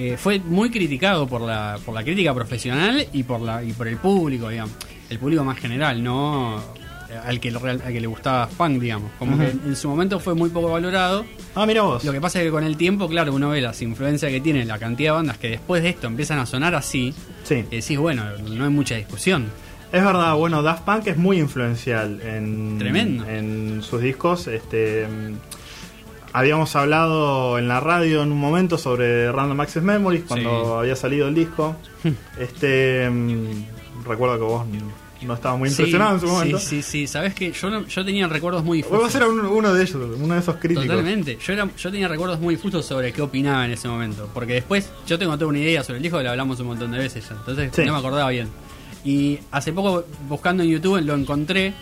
[0.00, 3.88] eh, fue muy criticado por la, por la crítica profesional y por la y por
[3.88, 4.72] el público, digamos.
[5.10, 6.62] El público más general, no
[7.10, 9.10] eh, al que, al que le gustaba funk, digamos.
[9.18, 11.24] Como que en su momento fue muy poco valorado.
[11.56, 12.04] Ah, mira vos.
[12.04, 14.64] Lo que pasa es que con el tiempo, claro, uno ve las influencias que tiene
[14.64, 17.12] la cantidad de bandas que después de esto empiezan a sonar así.
[17.42, 17.64] Sí.
[17.68, 19.46] Y decís, bueno, no hay mucha discusión.
[19.90, 23.26] Es verdad, bueno, Daft Punk es muy influencial en, Tremendo.
[23.26, 24.46] en sus discos.
[24.46, 25.08] Este,
[26.32, 30.72] habíamos hablado en la radio en un momento sobre Random Access Memories cuando Sí.
[30.80, 31.76] había salido el disco.
[32.38, 34.64] este, mm, recuerdo que vos
[35.22, 36.58] no estaba muy Sí, impresionado en su sí, momento.
[36.60, 39.12] Sí, sí, sabes que yo, no- yo tenía recuerdos muy Vos difusos.
[39.12, 40.86] ser uno, uno de ellos, uno de esos críticos.
[40.86, 41.38] Totalmente.
[41.44, 44.28] Yo, era, yo tenía recuerdos muy difusos sobre qué opinaba en ese momento.
[44.32, 46.92] Porque después yo tengo toda una idea sobre el disco que lo hablamos un montón
[46.92, 47.34] de veces ya.
[47.34, 47.84] Entonces Sí.
[47.84, 48.48] no me acordaba bien.
[49.04, 51.74] Y hace poco buscando en YouTube lo encontré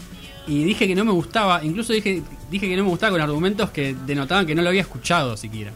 [0.46, 1.62] y dije que no me gustaba.
[1.62, 4.82] Incluso dije, dije que no me gustaba con argumentos que denotaban que no lo había
[4.82, 5.72] escuchado siquiera.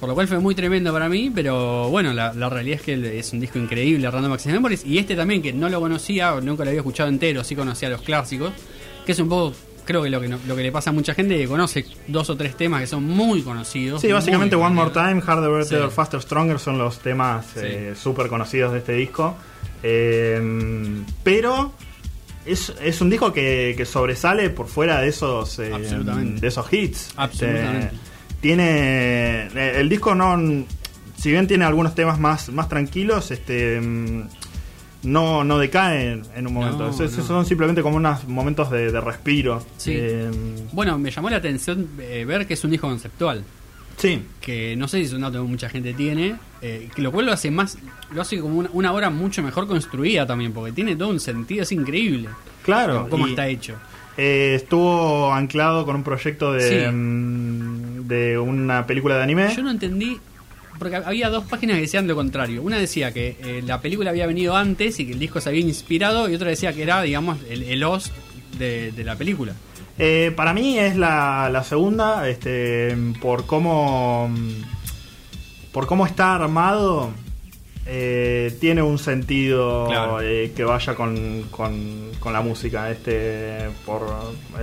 [0.00, 3.18] Por lo cual fue muy tremendo para mí, pero bueno, la, la realidad es que
[3.18, 6.40] es un disco increíble, Random Access Memories, y este también que no lo conocía, o
[6.40, 8.52] nunca lo había escuchado entero, sí conocía los clásicos,
[9.06, 9.54] que es un poco,
[9.86, 12.28] creo que lo que, no- lo que le pasa a mucha gente, que conoce dos
[12.28, 14.02] o tres temas que son muy conocidos.
[14.02, 14.90] Sí, básicamente One More.
[14.90, 15.94] Time, Harder, Better, Sí.
[15.94, 17.60] Faster, Stronger son los temas Sí.
[17.62, 19.34] eh, súper conocidos de este disco.
[19.82, 20.40] Eh,
[21.22, 21.72] pero
[22.46, 25.70] es, es un disco que, que sobresale por fuera de esos, eh,
[26.40, 27.10] de esos hits.
[27.16, 27.86] Absolutamente.
[27.86, 27.98] Este,
[28.40, 30.36] tiene eh, el disco no,
[31.16, 34.22] si bien tiene algunos temas más, más tranquilos, este mm,
[35.04, 36.84] no, no decae en, un momento.
[36.84, 37.24] No, Es- es- no.
[37.24, 39.64] Son simplemente como unos momentos de, de respiro.
[39.76, 39.92] Sí.
[39.94, 40.30] Eh,
[40.72, 43.44] Bueno, me llamó la atención eh, ver que es un disco conceptual.
[43.96, 44.22] Sí.
[44.40, 47.26] que no sé si es un dato que mucha gente tiene, eh, que lo cual
[47.26, 47.78] lo hace más,
[48.12, 51.62] lo hace como una, una obra mucho mejor construida también, porque tiene todo un sentido,
[51.62, 52.28] es increíble
[52.64, 53.06] Claro.
[53.10, 53.74] cómo está hecho.
[54.16, 56.90] Eh, estuvo anclado con un proyecto de, Sí.
[56.92, 59.52] mm, de una película de anime.
[59.56, 60.18] Yo no entendí,
[60.78, 62.62] porque había dos páginas que decían lo contrario.
[62.62, 65.62] Una decía que eh, la película había venido antes y que el disco se había
[65.62, 68.12] inspirado, y otra decía que era, digamos, el, el host
[68.58, 69.52] de, de la película.
[69.98, 74.28] Eh, para mí es la, la segunda, este, por cómo
[75.72, 77.10] por cómo está armado,
[77.86, 80.20] eh, tiene un sentido Claro.
[80.20, 82.90] eh, que vaya con, con, con la música.
[82.90, 84.02] Este, por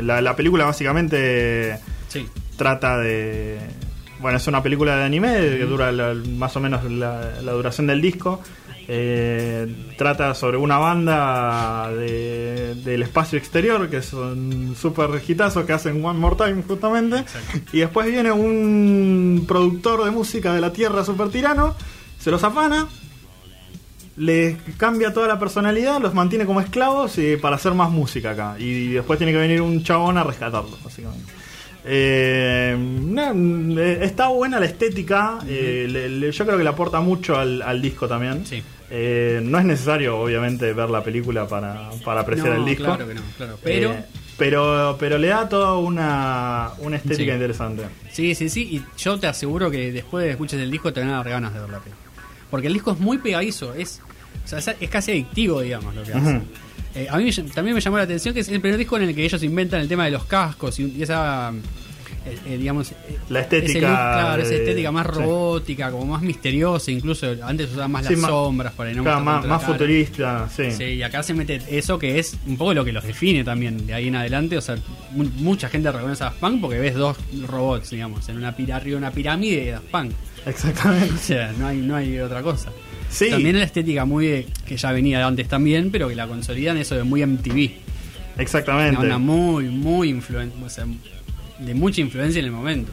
[0.02, 3.60] la, la película básicamente Sí, trata de.
[4.20, 7.88] Bueno, es una película de anime que dura la- más o menos la, la duración
[7.88, 8.42] del disco.
[8.94, 16.04] Eh, trata sobre una banda de- del espacio exterior que son super hitazos que hacen
[16.04, 17.24] One More Time justamente.
[17.72, 21.74] Y después viene un productor de música de la Tierra super tirano,
[22.20, 22.90] se los afana,
[24.18, 28.56] les cambia toda la personalidad, los mantiene como esclavos y para hacer más música acá.
[28.60, 31.32] Y después tiene que venir un chabón a rescatarlos, básicamente.
[31.86, 37.00] Eh, no, eh, está buena la estética, eh, le- le- yo creo que le aporta
[37.00, 38.46] mucho al, al disco también.
[38.46, 38.62] sí.
[38.94, 42.84] Eh, no es necesario, obviamente, ver la película para, para apreciar No, el disco.
[42.84, 43.58] Claro que no, claro.
[43.64, 44.06] Pero, Eh,
[44.38, 47.36] pero, pero le da toda una, una estética Sí.
[47.36, 47.84] interesante.
[48.12, 51.00] sí, sí, sí, y yo te aseguro que después de que escuches el disco te
[51.00, 51.96] van a dar ganas de ver la peli.
[52.50, 54.02] Porque el disco es muy pegadizo, es,
[54.44, 56.42] o sea, es, casi adictivo, digamos, lo que hace.
[56.96, 59.16] Eh, a mí también me llamó la atención que es el primer disco en el
[59.16, 61.54] que ellos inventan el tema de los cascos y, y esa,
[62.26, 62.96] eh, eh, digamos, eh,
[63.30, 63.88] La ese estética.
[63.88, 65.12] look, claro, esa estética más sí.
[65.14, 69.22] robótica, como más misteriosa, incluso antes usaban más Sí, las más- sombras para no Claro,
[69.22, 70.72] más, futurista, sí.
[70.72, 73.86] Sí, y acá se mete eso que es un poco lo que los define también
[73.88, 74.58] de ahí en adelante.
[74.58, 74.76] O sea,
[75.16, 78.80] mu- mucha gente reconoce a Daft Punk porque ves dos robots, digamos, en una arriba
[78.82, 80.12] de una pirámide de Daft Punk.
[80.46, 81.14] Exactamente.
[81.16, 82.72] O sea, no hay, no hay otra cosa.
[83.10, 83.30] Sí.
[83.30, 86.78] También la estética muy de- que ya venía de antes también, pero que la consolidan
[86.78, 87.72] eso de muy MTV.
[88.38, 89.00] Exactamente.
[89.06, 90.86] Una muy, muy influen o sea,
[91.66, 92.92] de mucha influencia en el momento.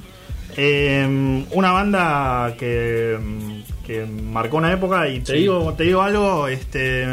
[0.56, 3.16] Eh, una banda que,
[3.86, 5.38] que marcó una época y te Sí.
[5.40, 7.06] digo te digo algo este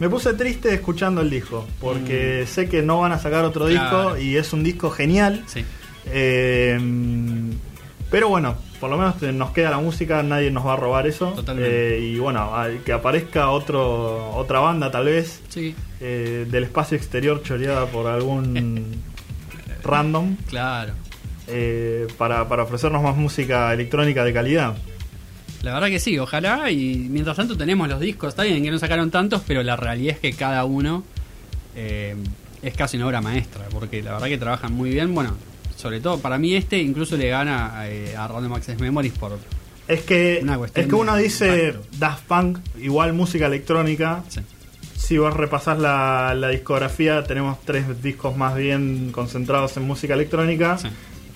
[0.00, 3.70] me puse triste escuchando el disco porque sé que no van a sacar otro Mm.
[3.70, 4.14] Claro.
[4.14, 5.64] disco y es un disco genial Sí.
[6.06, 6.78] Eh,
[8.10, 11.30] pero bueno por lo menos nos queda la música nadie nos va a robar eso
[11.30, 11.96] Totalmente.
[11.96, 12.50] Eh, y bueno
[12.84, 18.84] que aparezca otro otra banda tal vez Sí, eh, del espacio exterior choreada por algún
[19.84, 20.92] random claro.
[21.46, 24.74] eh, para, para ofrecernos más música electrónica de calidad.
[25.62, 26.70] La verdad que sí, ojalá.
[26.70, 28.30] Y mientras tanto tenemos los discos.
[28.30, 31.04] Está bien que no sacaron tantos, pero la realidad es que cada uno
[31.74, 32.14] eh,
[32.62, 33.64] es casi una obra maestra.
[33.70, 35.14] Porque la verdad que trabajan muy bien.
[35.14, 35.36] Bueno,
[35.76, 39.38] sobre todo para mí este incluso le gana eh, a Random Access Memories por...
[39.88, 40.42] Es que,
[40.74, 41.98] es que uno dice impacto.
[41.98, 44.22] Daft Punk, igual música electrónica.
[44.28, 44.40] sí.
[44.96, 50.78] Si vos repasás la, la discografía, tenemos tres discos más bien concentrados en música electrónica.
[50.78, 50.88] Sí.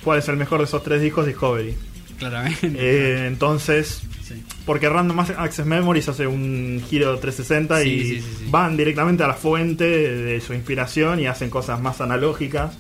[0.04, 1.26] ¿Cuál es el mejor de esos tres discos?
[1.26, 1.76] Discovery.
[2.18, 2.68] Claramente.
[2.76, 4.42] Eh, entonces, Sí.
[4.66, 9.84] porque Random Access Memories hace un giro 360 Sí, y van directamente a la fuente
[9.84, 12.76] de su inspiración y hacen cosas más analógicas.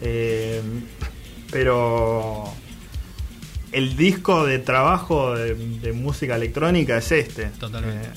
[0.00, 0.60] Eh,
[1.50, 2.44] pero
[3.72, 7.46] el disco de trabajo de, de música electrónica es este.
[7.58, 8.06] Totalmente.
[8.06, 8.10] Eh,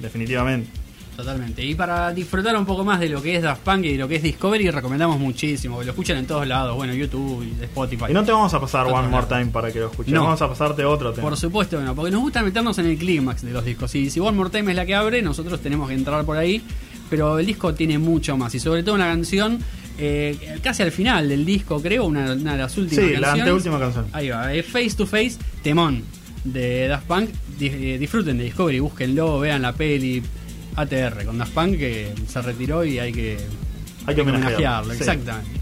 [0.00, 0.70] definitivamente.
[1.16, 1.64] Totalmente.
[1.64, 4.06] Y para disfrutar un poco más de lo que es Daft Punk y de lo
[4.06, 5.82] que es Discovery, recomendamos muchísimo.
[5.82, 6.76] Lo escuchan en todos lados.
[6.76, 8.04] Bueno, YouTube y Spotify.
[8.10, 9.26] Y no te vamos a pasar One More.
[9.26, 10.12] Time para que lo escuches.
[10.12, 10.24] No.
[10.24, 11.26] Vamos a pasarte otro tema.
[11.28, 13.94] Por supuesto que no, porque nos gusta meternos en el clímax de los discos.
[13.94, 16.62] Y si One More Time es la que abre, nosotros tenemos que entrar por ahí
[17.08, 19.60] pero el disco tiene mucho más y sobre todo una canción
[19.96, 23.40] eh, casi al final del disco, creo, una, una de las últimas Sí, la canciones.
[23.42, 24.06] anteúltima canción.
[24.12, 26.02] Ahí va, eh, Face to Face, temón
[26.42, 27.30] de Daft Punk.
[27.60, 30.20] Eh, disfruten de Discovery, búsquenlo, vean la peli
[30.76, 33.38] ATR con Daft Punk que se retiró y hay que,
[34.06, 35.00] Hay que homenajearlo, sí.
[35.00, 35.60] Exactamente.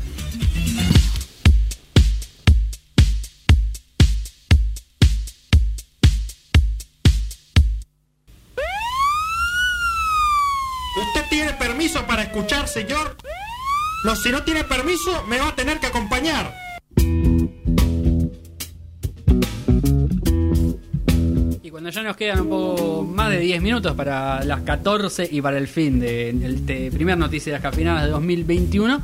[10.97, 13.17] ¿Usted tiene permiso para escuchar, señor?
[14.05, 16.55] No, si no tiene permiso, me va a tener que acompañar.
[21.85, 25.59] Cuando ya nos quedan un poco más de 10 minutos para las 14 y para
[25.59, 29.03] el fin de, de primer Noticias Descafeinadas de 2021,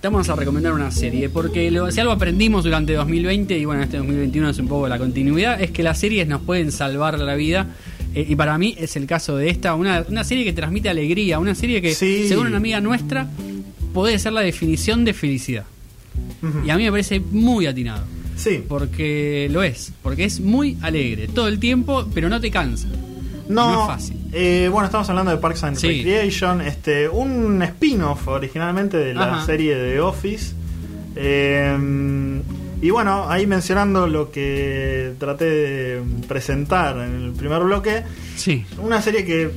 [0.00, 1.28] te vamos a recomendar una serie.
[1.28, 4.96] Porque lo- si algo aprendimos durante 2020, y bueno, este 2021 es un poco la
[4.96, 7.66] continuidad, es que las series nos pueden salvar la vida.
[8.14, 11.40] Eh, y para mí es el caso de esta, una, una serie que transmite alegría,
[11.40, 12.28] una serie que, Sí.
[12.28, 13.26] según una amiga nuestra,
[13.92, 15.64] puede ser la definición de felicidad.
[16.64, 18.04] Y a mí me parece muy atinado.
[18.36, 18.64] Sí.
[18.68, 22.88] Porque lo es, porque es muy alegre todo el tiempo, pero no te cansa.
[23.48, 24.16] No, No es fácil.
[24.32, 25.88] eh, bueno, estamos hablando de Parks and Sí.
[25.88, 29.46] Recreation, este, un spin-off originalmente de la Ajá.
[29.46, 30.54] serie de Office.
[31.16, 32.40] Eh,
[32.82, 38.02] y bueno, ahí mencionando lo que traté de presentar en el primer bloque,
[38.36, 38.64] Sí.
[38.78, 39.50] una serie que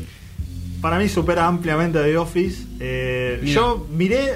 [0.81, 2.63] para mí supera ampliamente a The Office.
[2.79, 4.33] Eh, yo miré,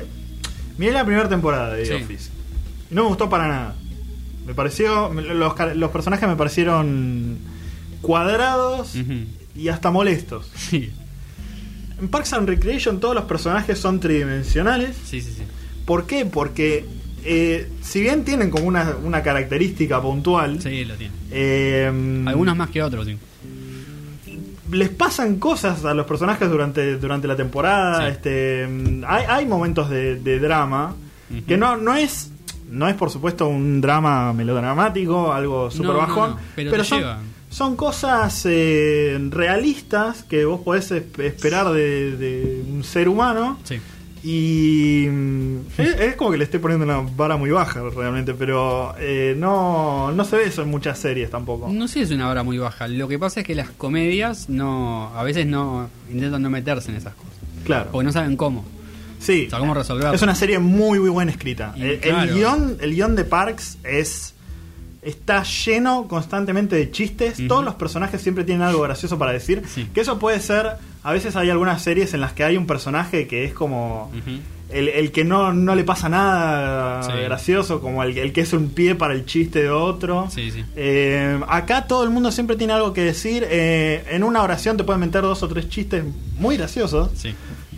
[0.78, 2.04] miré la primera temporada de The Sí.
[2.04, 2.30] Office.
[2.90, 3.76] Y no me gustó para nada.
[4.52, 7.38] Me pareció, los, los personajes me parecieron
[8.02, 8.94] cuadrados
[9.56, 10.52] y hasta molestos.
[10.58, 10.92] Sí,
[12.02, 14.98] En Parks and Recreation todos los personajes son tridimensionales.
[15.06, 15.32] sí, sí.
[15.38, 15.44] sí.
[15.86, 16.26] ¿Por qué?
[16.26, 16.86] Porque
[17.24, 21.14] eh, si bien tienen como una, una característica puntual, Sí, lo tiene.
[21.32, 23.18] eh, Algunos más que otros, sí.
[24.72, 28.06] les pasan cosas a los personajes durante, durante la temporada.
[28.08, 28.12] Sí.
[28.12, 28.68] Este,
[29.08, 30.94] hay, hay momentos de, de drama
[31.48, 32.32] que no, no es.
[32.72, 36.84] No es por supuesto un drama melodramático, algo super No, bajón, no, pero te
[37.50, 43.76] son, cosas eh, realistas que vos podés esp- esperar de, de un ser humano Sí.
[44.24, 48.96] y mm, es, es como que le estoy poniendo una vara muy baja realmente, pero
[49.00, 51.68] eh, no, no se ve eso en muchas series tampoco.
[51.70, 52.88] No sé si es una hora muy baja.
[52.88, 56.98] Lo que pasa es que las comedias no a veces no intentan no meterse en
[56.98, 57.32] esas cosas.
[57.66, 57.90] Claro.
[57.92, 58.64] Porque no saben cómo.
[59.22, 59.46] Sí.
[59.48, 60.14] O sea, cómo resolverlo.
[60.14, 61.74] Es una serie muy, muy buena escrita.
[61.78, 64.34] Y El, guion, el guion de Parks es.
[65.04, 67.38] Está lleno constantemente de chistes.
[67.48, 69.64] Todos los personajes siempre tienen algo gracioso para decir.
[69.68, 69.88] Sí.
[69.94, 70.74] Que eso puede ser.
[71.04, 74.12] A veces hay algunas series en las que hay un personaje que es como.
[74.70, 77.12] El, el que no, no le pasa nada Sí.
[77.24, 80.30] gracioso, como el, el que es un pie para el chiste de otro.
[80.30, 80.50] Sí.
[80.76, 83.46] Eh, acá todo el mundo siempre tiene algo que decir.
[83.50, 86.04] Eh, en una oración te pueden meter dos o tres chistes
[86.38, 87.10] muy graciosos.
[87.16, 87.34] Sí.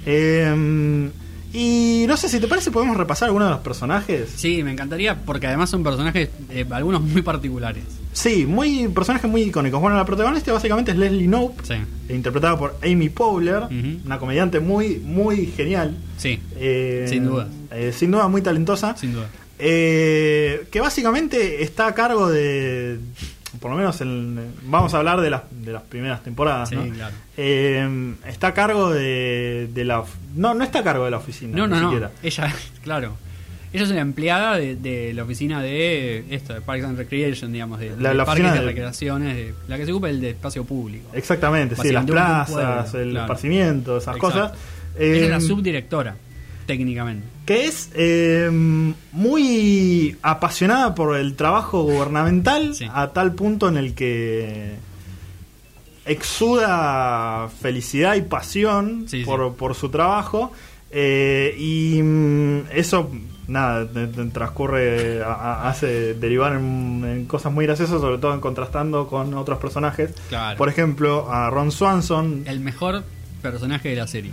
[0.06, 1.10] Eh,
[1.54, 4.30] y no sé si te parece, podemos repasar algunos de los personajes.
[4.36, 7.84] Sí, me encantaría porque además son personajes, eh, algunos muy particulares.
[8.12, 9.80] Sí, muy personajes muy icónicos.
[9.80, 12.14] Bueno, la protagonista básicamente es Leslie Knope, Sí.
[12.14, 13.64] interpretada por Amy Powler,
[14.06, 15.96] una comediante muy, muy genial.
[16.18, 17.48] Sí, Eh, Sin duda.
[17.72, 18.96] eh, sin duda, muy talentosa.
[18.98, 19.28] sin duda.
[19.58, 23.00] Que básicamente está a cargo de.
[23.64, 26.68] Por lo menos en- vamos a hablar de las, de las primeras temporadas.
[26.68, 26.84] Sí, ¿no?
[26.94, 27.16] claro.
[27.38, 30.04] Eh, está a cargo de, de la.
[30.36, 31.56] No, no está a cargo de la oficina.
[31.58, 31.88] No, ni no, no.
[31.90, 32.12] siquiera.
[32.22, 33.16] Ella, claro.
[33.72, 37.80] Ella es una empleada de, de la oficina de esto, de Parks and Recreation, digamos,
[37.80, 40.32] de, La- de la parques oficina de recreaciones, de, la que se ocupa el de
[40.32, 41.10] espacio público.
[41.14, 42.52] Exactamente, sí, las plazas,
[42.92, 43.26] pueblo, el claro.
[43.26, 44.20] esparcimiento, esas Exacto.
[44.20, 44.52] cosas.
[45.00, 46.16] Ella Eh, es la subdirectora,
[46.66, 47.28] técnicamente.
[47.46, 48.50] que es eh,
[49.12, 52.88] muy apasionada por el trabajo gubernamental Sí.
[52.94, 54.76] a tal punto en el que
[56.06, 59.26] exuda felicidad y pasión Sí, sí.
[59.26, 60.52] por, por su trabajo
[60.92, 63.10] eh, y mm, eso
[63.48, 63.88] nada
[64.34, 69.60] transcurre a- hace derivar en, en cosas muy graciosas sobre todo en contrastando con otros
[69.60, 70.58] personajes Claro.
[70.58, 73.04] por ejemplo a Ron Swanson El mejor
[73.42, 74.32] personaje de la serie.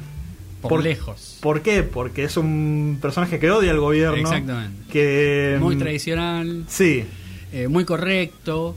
[0.61, 1.39] Por, Por- lejos.
[1.41, 1.83] ¿Por qué?
[1.83, 4.19] Porque es un personaje que odia al gobierno.
[4.19, 4.83] Exactamente.
[4.93, 5.57] Que.
[5.61, 7.05] Muy mm, tradicional, Sí,
[7.53, 8.77] eh, muy correcto,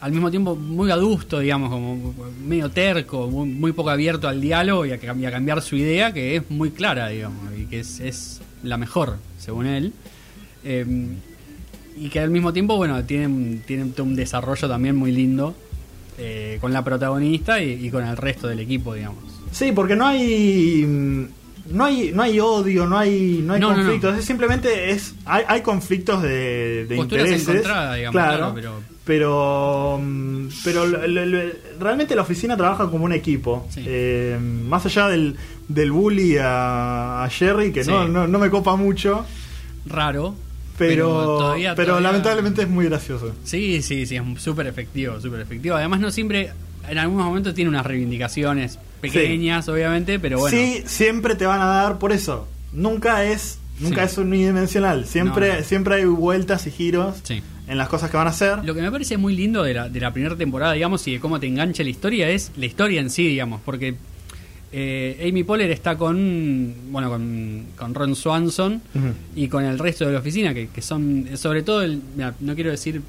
[0.00, 2.14] al mismo tiempo muy adusto, digamos, como
[2.46, 5.74] medio terco, muy, muy poco abierto al diálogo y a, cam- y a cambiar su
[5.76, 9.92] idea, que es muy clara, digamos, y que es, es la mejor, según él.
[10.64, 10.86] Eh,
[11.98, 15.54] y que al mismo tiempo, bueno, tiene, un- tiene un desarrollo también muy lindo
[16.18, 19.24] eh, con la protagonista y, y con el resto del equipo, digamos.
[19.56, 20.84] Sí, porque no hay.
[20.86, 21.24] mm,
[21.72, 23.82] no hay no hay odio, no hay no hay No, no, no.
[23.82, 28.72] conflictos, es simplemente es hay, hay conflictos de, de intereses, digamos, claro, claro, pero-
[29.04, 33.82] pero mm, pero lo- lo- lo- realmente la oficina trabaja como un equipo, Sí.
[33.84, 35.34] Eh, más allá del
[35.68, 38.12] del bully a, a Jerry que no, Sí.
[38.12, 39.24] no no me copa mucho,
[39.86, 40.34] Raro.
[40.78, 43.32] pero todavía- pero todavía- lamentablemente es muy gracioso.
[43.44, 45.74] Sí, sí, sí, es súper efectivo, súper efectivo.
[45.76, 46.52] Además, no siempre,
[46.88, 48.78] en algunos momentos tiene unas reivindicaciones
[49.12, 50.56] pequeñas, obviamente, pero bueno.
[50.56, 52.46] Sí, siempre te van a dar por eso.
[52.72, 54.12] Nunca es nunca Sí.
[54.12, 55.04] es unidimensional.
[55.06, 55.62] Siempre No, no.
[55.64, 57.42] siempre hay vueltas y giros Sí.
[57.68, 58.64] en las cosas que van a hacer.
[58.64, 61.20] Lo que me parece muy lindo de la, de la primera temporada, digamos, y de
[61.20, 63.94] cómo te engancha la historia, es la historia en sí, digamos, porque
[64.72, 68.82] eh, Amy Poehler está con, bueno, con, con Ron Swanson
[69.34, 72.54] y con el resto de la oficina, que, que son, sobre todo, el, mira, no
[72.54, 73.00] quiero decir,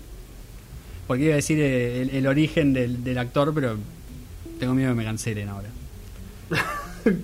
[1.08, 3.78] porque iba a decir eh, el, el origen del, del actor, pero
[4.60, 5.70] tengo miedo que me cancelen ahora.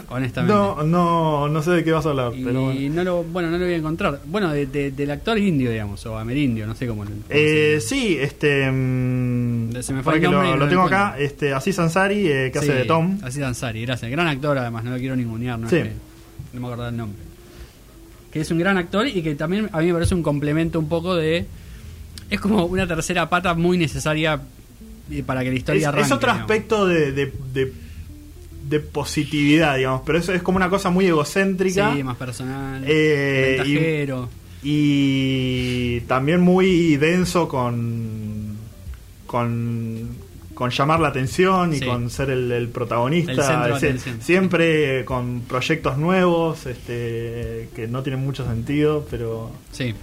[0.07, 0.53] Honestamente.
[0.55, 2.89] No, no, no sé de qué vas a hablar, Y pero bueno.
[2.95, 4.21] no lo, bueno, no lo voy a encontrar.
[4.26, 7.80] Bueno, de- de- del actor indio, digamos, o amerindio, no sé cómo lo cómo Eh,
[7.82, 8.71] sí, este.
[8.71, 11.15] mm, Se me fue el nombre lo, tengo acá.
[11.19, 13.17] Este, Aziz Ansari, eh, que hace de Tom.
[13.24, 14.09] Así Ansari, gracias.
[14.09, 15.76] Gran actor, además, no lo quiero ningunear, no, Sí.
[15.78, 15.93] es que-
[16.53, 17.21] no me acuerdo el nombre.
[18.32, 20.88] Que es un gran actor y que también a mí me parece un complemento un
[20.88, 21.45] poco de.
[22.30, 24.39] Es como una tercera pata muy necesaria
[25.11, 26.13] eh, para que la Es, historia es arranque.
[26.13, 27.11] otro aspecto de,
[28.74, 30.01] de positividad, digamos.
[30.05, 31.93] Pero eso es como una cosa muy egocéntrica.
[31.95, 32.84] Sí, más personal.
[32.86, 34.30] Eh, y- ventajero.
[34.63, 38.57] y también muy denso con
[39.26, 40.09] con,
[40.53, 41.86] con llamar la atención y Sí.
[41.86, 43.32] con ser el, el protagonista
[43.65, 49.93] El siempre con proyectos nuevos este que no tienen mucho sentido pero Sí.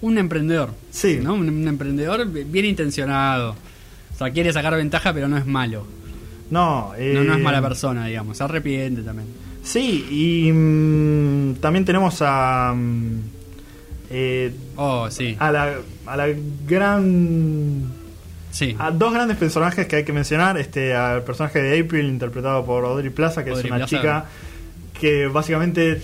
[0.00, 0.70] Un emprendedor.
[0.92, 1.18] Sí.
[1.20, 1.34] ¿no?
[1.34, 3.56] Un, un emprendedor bien intencionado.
[4.14, 5.84] O sea, quiere sacar ventaja, pero no es malo.
[6.50, 8.36] No eh, No, no es mala persona, digamos.
[8.38, 9.28] Se arrepiente también.
[9.62, 13.20] sí y mm, también tenemos a mm,
[14.10, 15.36] eh, Oh, sí.
[15.38, 15.74] a la
[16.06, 16.28] a la
[16.66, 17.92] gran
[18.50, 18.74] Sí.
[18.78, 22.84] A dos grandes personajes que hay que mencionar, este al personaje de April interpretado por
[22.86, 23.96] Audrey Plaza, que Audrey es una Plaza.
[23.96, 24.24] chica
[24.98, 26.00] que básicamente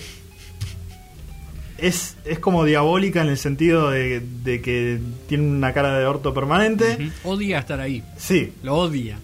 [1.78, 6.32] es, es como diabólica en el sentido de, de que tiene una cara de orto
[6.32, 7.10] permanente.
[7.24, 8.02] Odia estar ahí.
[8.16, 9.18] Sí, Lo odia.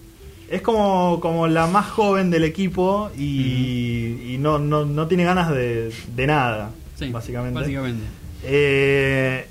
[0.51, 5.49] Es como, como la más joven del equipo y, y no, no, no tiene ganas
[5.51, 7.09] de, de nada, Sí.
[7.09, 7.59] básicamente.
[7.59, 8.03] Básicamente.
[8.43, 9.47] Eh,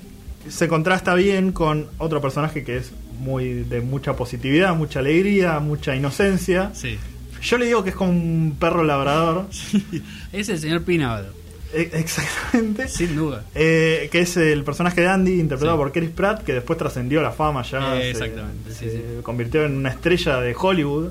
[0.47, 5.95] se contrasta bien con otro personaje que es muy de mucha positividad, mucha alegría, mucha
[5.95, 6.71] inocencia.
[6.73, 6.97] Sí.
[7.41, 9.47] Yo le digo que es como un perro labrador.
[10.31, 11.27] Es el señor Pinado.
[11.73, 12.87] E- Exactamente.
[12.87, 13.45] Sin duda.
[13.55, 15.83] Eh, que es el personaje de Andy, interpretado Sí.
[15.83, 17.97] por Chris Pratt, que después trascendió a la fama ya.
[17.97, 21.09] Eh, se- exactamente, Se, sí, convirtió en una estrella de Hollywood.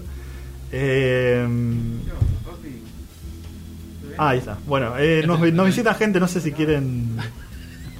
[0.73, 1.47] Eh,
[4.19, 4.59] ah, ahí está.
[4.67, 7.17] Bueno, eh, nos, nos visita gente, no sé si quieren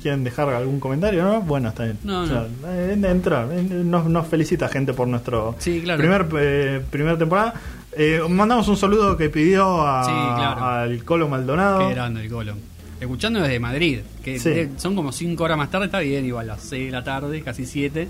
[0.03, 1.43] quieren dejar algún comentario, ¿no?
[1.43, 1.99] Bueno, está bien.
[2.05, 2.27] No, O no.
[2.27, 5.55] sea, eh, entra, eh, nos, nos felicita gente por nuestro
[5.85, 5.99] claro.
[5.99, 7.53] primer eh, primera temporada.
[7.93, 10.65] Eh, mandamos un saludo que pidió a- Sí, claro.
[10.65, 11.89] al Colo Maldonado.
[11.89, 12.55] Qué grande el Golo.
[13.01, 14.51] Escuchando desde Madrid, que Sí.
[14.51, 17.03] de- son como 5 horas más tarde, está bien, igual a las 6 de la
[17.03, 18.09] tarde, casi 7.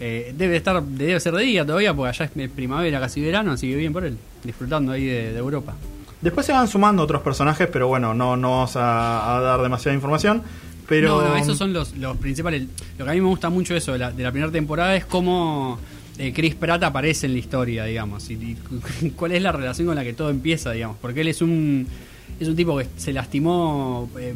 [0.00, 3.68] Eh, debe estar, debe ser de día todavía, porque allá es primavera, casi verano, así
[3.68, 5.74] que bien por él, disfrutando ahí de, de Europa.
[6.20, 9.94] Después se van sumando otros personajes, pero bueno, no, no vamos a, a dar demasiada
[9.94, 10.42] información.
[10.88, 12.62] Pero No, no, esos son los, los principales.
[12.96, 15.04] Lo que a mí me gusta mucho eso de la, de la primera temporada es
[15.04, 15.78] cómo
[16.18, 18.34] eh, Chris Pratt aparece en la historia, digamos, y,
[19.02, 21.86] y cuál es la relación con la que todo empieza, digamos, porque él es un
[22.40, 24.34] es un tipo que se lastimó, eh,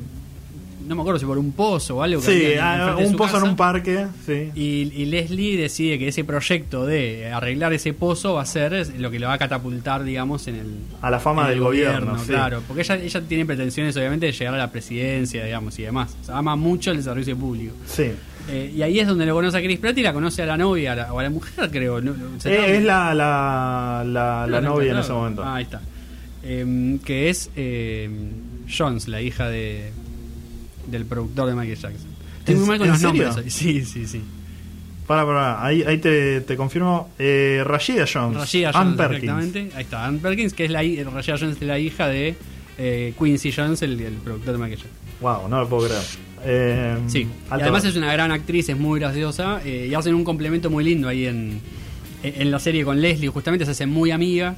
[0.87, 2.21] no me acuerdo si por un pozo o algo.
[2.21, 4.51] que Sí, había ah, un pozo en un parque, sí.
[4.55, 9.11] Y, y Leslie decide que ese proyecto de arreglar ese pozo va a ser lo
[9.11, 10.67] que le va a catapultar, digamos, en el,
[11.01, 12.27] A la fama del gobierno, sí.
[12.27, 12.63] claro.
[12.67, 16.17] Porque ella, ella tiene pretensiones, obviamente, de llegar a la presidencia, digamos, y demás.
[16.23, 17.75] O sea, ama mucho el servicio público.
[17.87, 18.11] Sí.
[18.49, 20.57] Eh, y ahí es donde lo conoce a Chris Pratt y la conoce a la
[20.57, 22.01] novia, la- o a la mujer, creo.
[22.01, 22.13] ¿no?
[22.45, 25.01] Eh, es la, la, la, la novia en claro.
[25.01, 25.45] ese momento.
[25.45, 25.81] Ah, ahí está.
[26.43, 28.11] Eh, que es eh,
[28.69, 29.93] Jones, la hija de
[30.89, 32.11] del productor de Michael Jackson.
[32.41, 33.25] Estoy ¿En- muy mal con en los serio?
[33.27, 33.53] nombres.
[33.55, 34.21] Sí, sí, sí.
[35.07, 37.11] Para, para, ahí, ahí te, te confirmo.
[37.19, 38.39] Eh, Rashida Jones.
[38.39, 39.23] Rashida Ann Jones, Perkins.
[39.23, 39.77] exactamente.
[39.77, 42.35] Ahí está, Ann Perkins, que es la hi- Rashida Jones es la hija de
[42.79, 44.91] eh, Quincy Jones, el, el productor de Michael Jackson.
[45.21, 46.03] Wow, no lo puedo creer.
[46.45, 50.25] Eh, Sí, y además es una gran actriz, es muy graciosa eh, y hacen un
[50.25, 51.61] complemento muy lindo ahí en,
[52.23, 53.29] en la serie con Leslie.
[53.29, 54.57] Justamente se hacen muy amigas,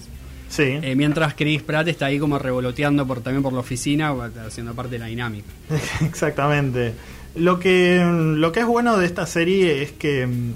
[0.48, 0.62] Sí.
[0.82, 4.14] eh, mientras Chris Pratt está ahí como revoloteando por, también por la oficina,
[4.46, 5.46] haciendo parte de la dinámica.
[6.04, 6.94] Exactamente.
[7.34, 8.04] Lo que,
[8.36, 10.52] lo que es bueno de esta serie es que, mm,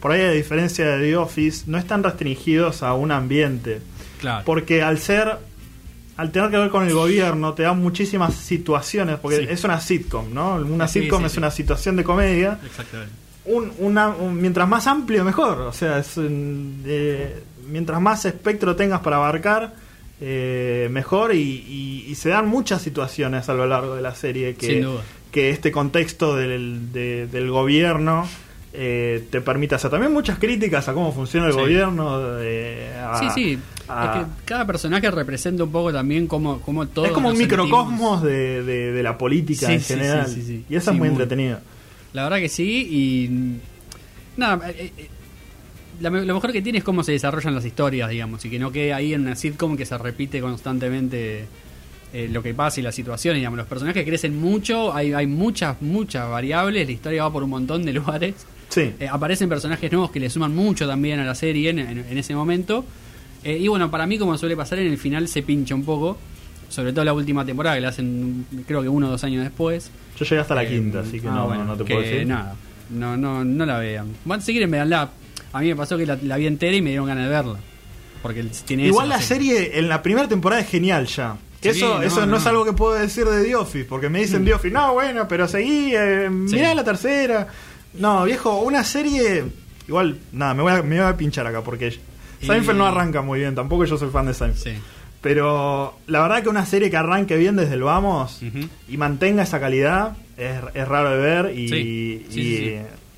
[0.00, 3.80] por ahí a diferencia de The Office, no están restringidos a un ambiente.
[4.20, 4.42] Claro.
[4.44, 5.38] Porque al ser
[6.18, 9.46] al tener que ver con el gobierno, te da muchísimas situaciones, porque Sí.
[9.48, 10.56] es una sitcom, ¿no?
[10.56, 11.38] Una Sí, sitcom sí, es sí.
[11.38, 12.58] una situación de comedia.
[12.66, 13.12] Exactamente.
[13.46, 15.60] Un, una, un- mientras más amplio, mejor.
[15.62, 17.40] O sea, es un- eh,
[17.70, 19.74] mientras más espectro tengas para abarcar,
[20.20, 21.34] eh, mejor.
[21.34, 24.82] Y, y- y se dan muchas situaciones a lo largo de la serie que, Sin
[24.82, 25.02] duda.
[25.30, 28.26] que este contexto del, de- del gobierno
[28.74, 29.90] eh, te permite hacer.
[29.90, 31.58] También muchas críticas a cómo funciona el Sí.
[31.58, 32.38] gobierno.
[32.40, 33.58] eh, a- sí, sí.
[33.88, 37.06] Es que cada personaje representa un poco también como, como todo.
[37.06, 40.26] es como un microcosmos de, de- de la política Sí, en sí, general.
[40.26, 40.64] sí, sí, sí.
[40.68, 41.14] Y eso Sí, es muy muy.
[41.14, 41.58] entretenido.
[42.12, 43.56] La verdad que sí, y.
[44.38, 45.08] Nada, eh, eh,
[46.00, 48.58] la me- lo mejor que tiene es cómo se desarrollan las historias, digamos, y que
[48.58, 51.46] no quede ahí en una sitcom que se repite constantemente
[52.12, 53.56] eh, lo que pasa y las situaciones, digamos.
[53.58, 57.84] Los personajes crecen mucho, hay, hay muchas, muchas variables, la historia va por un montón
[57.84, 58.34] de lugares.
[58.68, 58.92] Sí.
[59.00, 62.18] Eh, aparecen personajes nuevos que le suman mucho también a la serie en, en- en
[62.18, 62.84] ese momento.
[63.44, 66.18] Eh, y bueno, para mí, como suele pasar, en el final se pincha un poco.
[66.68, 69.90] Sobre todo la última temporada, que la hacen creo que uno o dos años después.
[70.18, 72.06] Yo llegué hasta la Eh, quinta, así que ah, no, bueno, no te que puedo
[72.06, 72.26] decir.
[72.26, 72.56] Nada,
[72.90, 74.08] no, no, no la vean.
[74.24, 75.10] Bueno, si quieren, veanla.
[75.52, 77.58] A mí me pasó que la, la vi entera y me dieron ganas de verla.
[78.20, 81.38] Porque tiene eso, Igual la serie en la primera temporada es genial ya.
[81.62, 82.36] Que Sí, eso no, eso no, no.
[82.36, 85.26] es algo que puedo decir de The Office, porque me dicen The Office, no, bueno,
[85.26, 86.76] pero seguí, eh, mirá Sí.
[86.76, 87.46] la tercera.
[87.94, 89.44] No, viejo, una serie.
[89.88, 91.98] Igual, nada, me voy a, me voy a pinchar acá, porque
[92.46, 94.76] Seinfeld no arranca muy bien, tampoco yo soy fan de Seinfeld.
[94.76, 94.82] Sí.
[95.20, 98.40] Pero la verdad que una serie que arranque bien desde el vamos
[98.88, 101.74] y mantenga esa calidad es, es raro de ver y, Sí,
[102.30, 102.74] sí, y, sí, sí.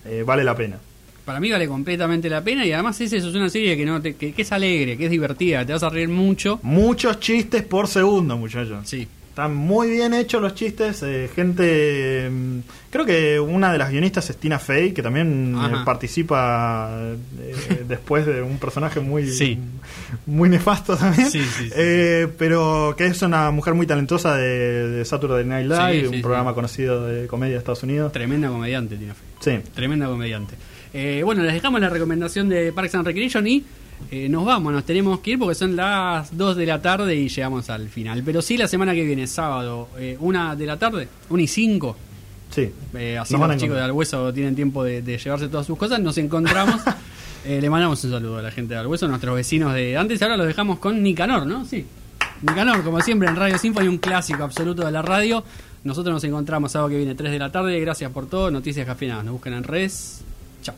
[0.07, 0.79] eh, vale la pena.
[1.27, 4.01] Para mí vale completamente la pena y además es eso, es una serie que, no
[4.01, 6.59] te- que, que es alegre, que es divertida, te vas a reír mucho.
[6.63, 8.89] Muchos chistes por segundo, muchachos.
[8.89, 11.03] Sí, Están muy bien hechos los chistes.
[11.03, 12.29] eh, gente.
[12.31, 12.59] mm,
[12.91, 16.91] Creo que una de las guionistas es Tina Fey, que también eh, participa
[17.39, 19.29] eh, después de un personaje muy.
[19.31, 19.57] Sí.
[20.27, 21.31] Muy nefasto también.
[21.31, 21.71] Sí, sí.
[21.77, 26.53] Eh, pero que es una mujer muy talentosa de, de Saturday Night Live, un programa
[26.53, 28.11] conocido de comedia de Estados Unidos.
[28.13, 29.29] tremenda comediante, Tina Fey.
[29.63, 29.71] Sí.
[29.75, 30.57] Tremenda comediante.
[30.93, 33.65] Eh, bueno, les dejamos la recomendación de Parks and Recreation y
[34.11, 37.29] eh, nos vamos, nos tenemos que ir porque son las 2 de la tarde y
[37.29, 38.23] llegamos al final.
[38.25, 41.97] Pero sí, la semana que viene, sábado, eh, una de la tarde, 1 y 5.
[42.51, 42.71] Sí.
[42.95, 43.83] Eh, así los chicos de.
[43.83, 46.01] Alhueso tienen tiempo de, de llevarse todas sus cosas.
[46.01, 46.81] Nos encontramos.
[47.45, 50.21] Eh, le mandamos un saludo a la gente de Alhueso, nuestros vecinos de antes.
[50.21, 51.65] Ahora los dejamos con Nicanor, ¿no?
[51.65, 51.87] Sí.
[52.43, 55.43] Nicanor, como siempre, en Radio Sinfo hay un clásico absoluto de la radio.
[55.83, 57.81] Nosotros nos encontramos sábado que viene, 3 de la tarde.
[57.81, 58.51] Gracias por todo.
[58.51, 59.25] Noticias cafeinadas.
[59.25, 60.21] Nos buscan en redes.
[60.63, 60.75] Chao.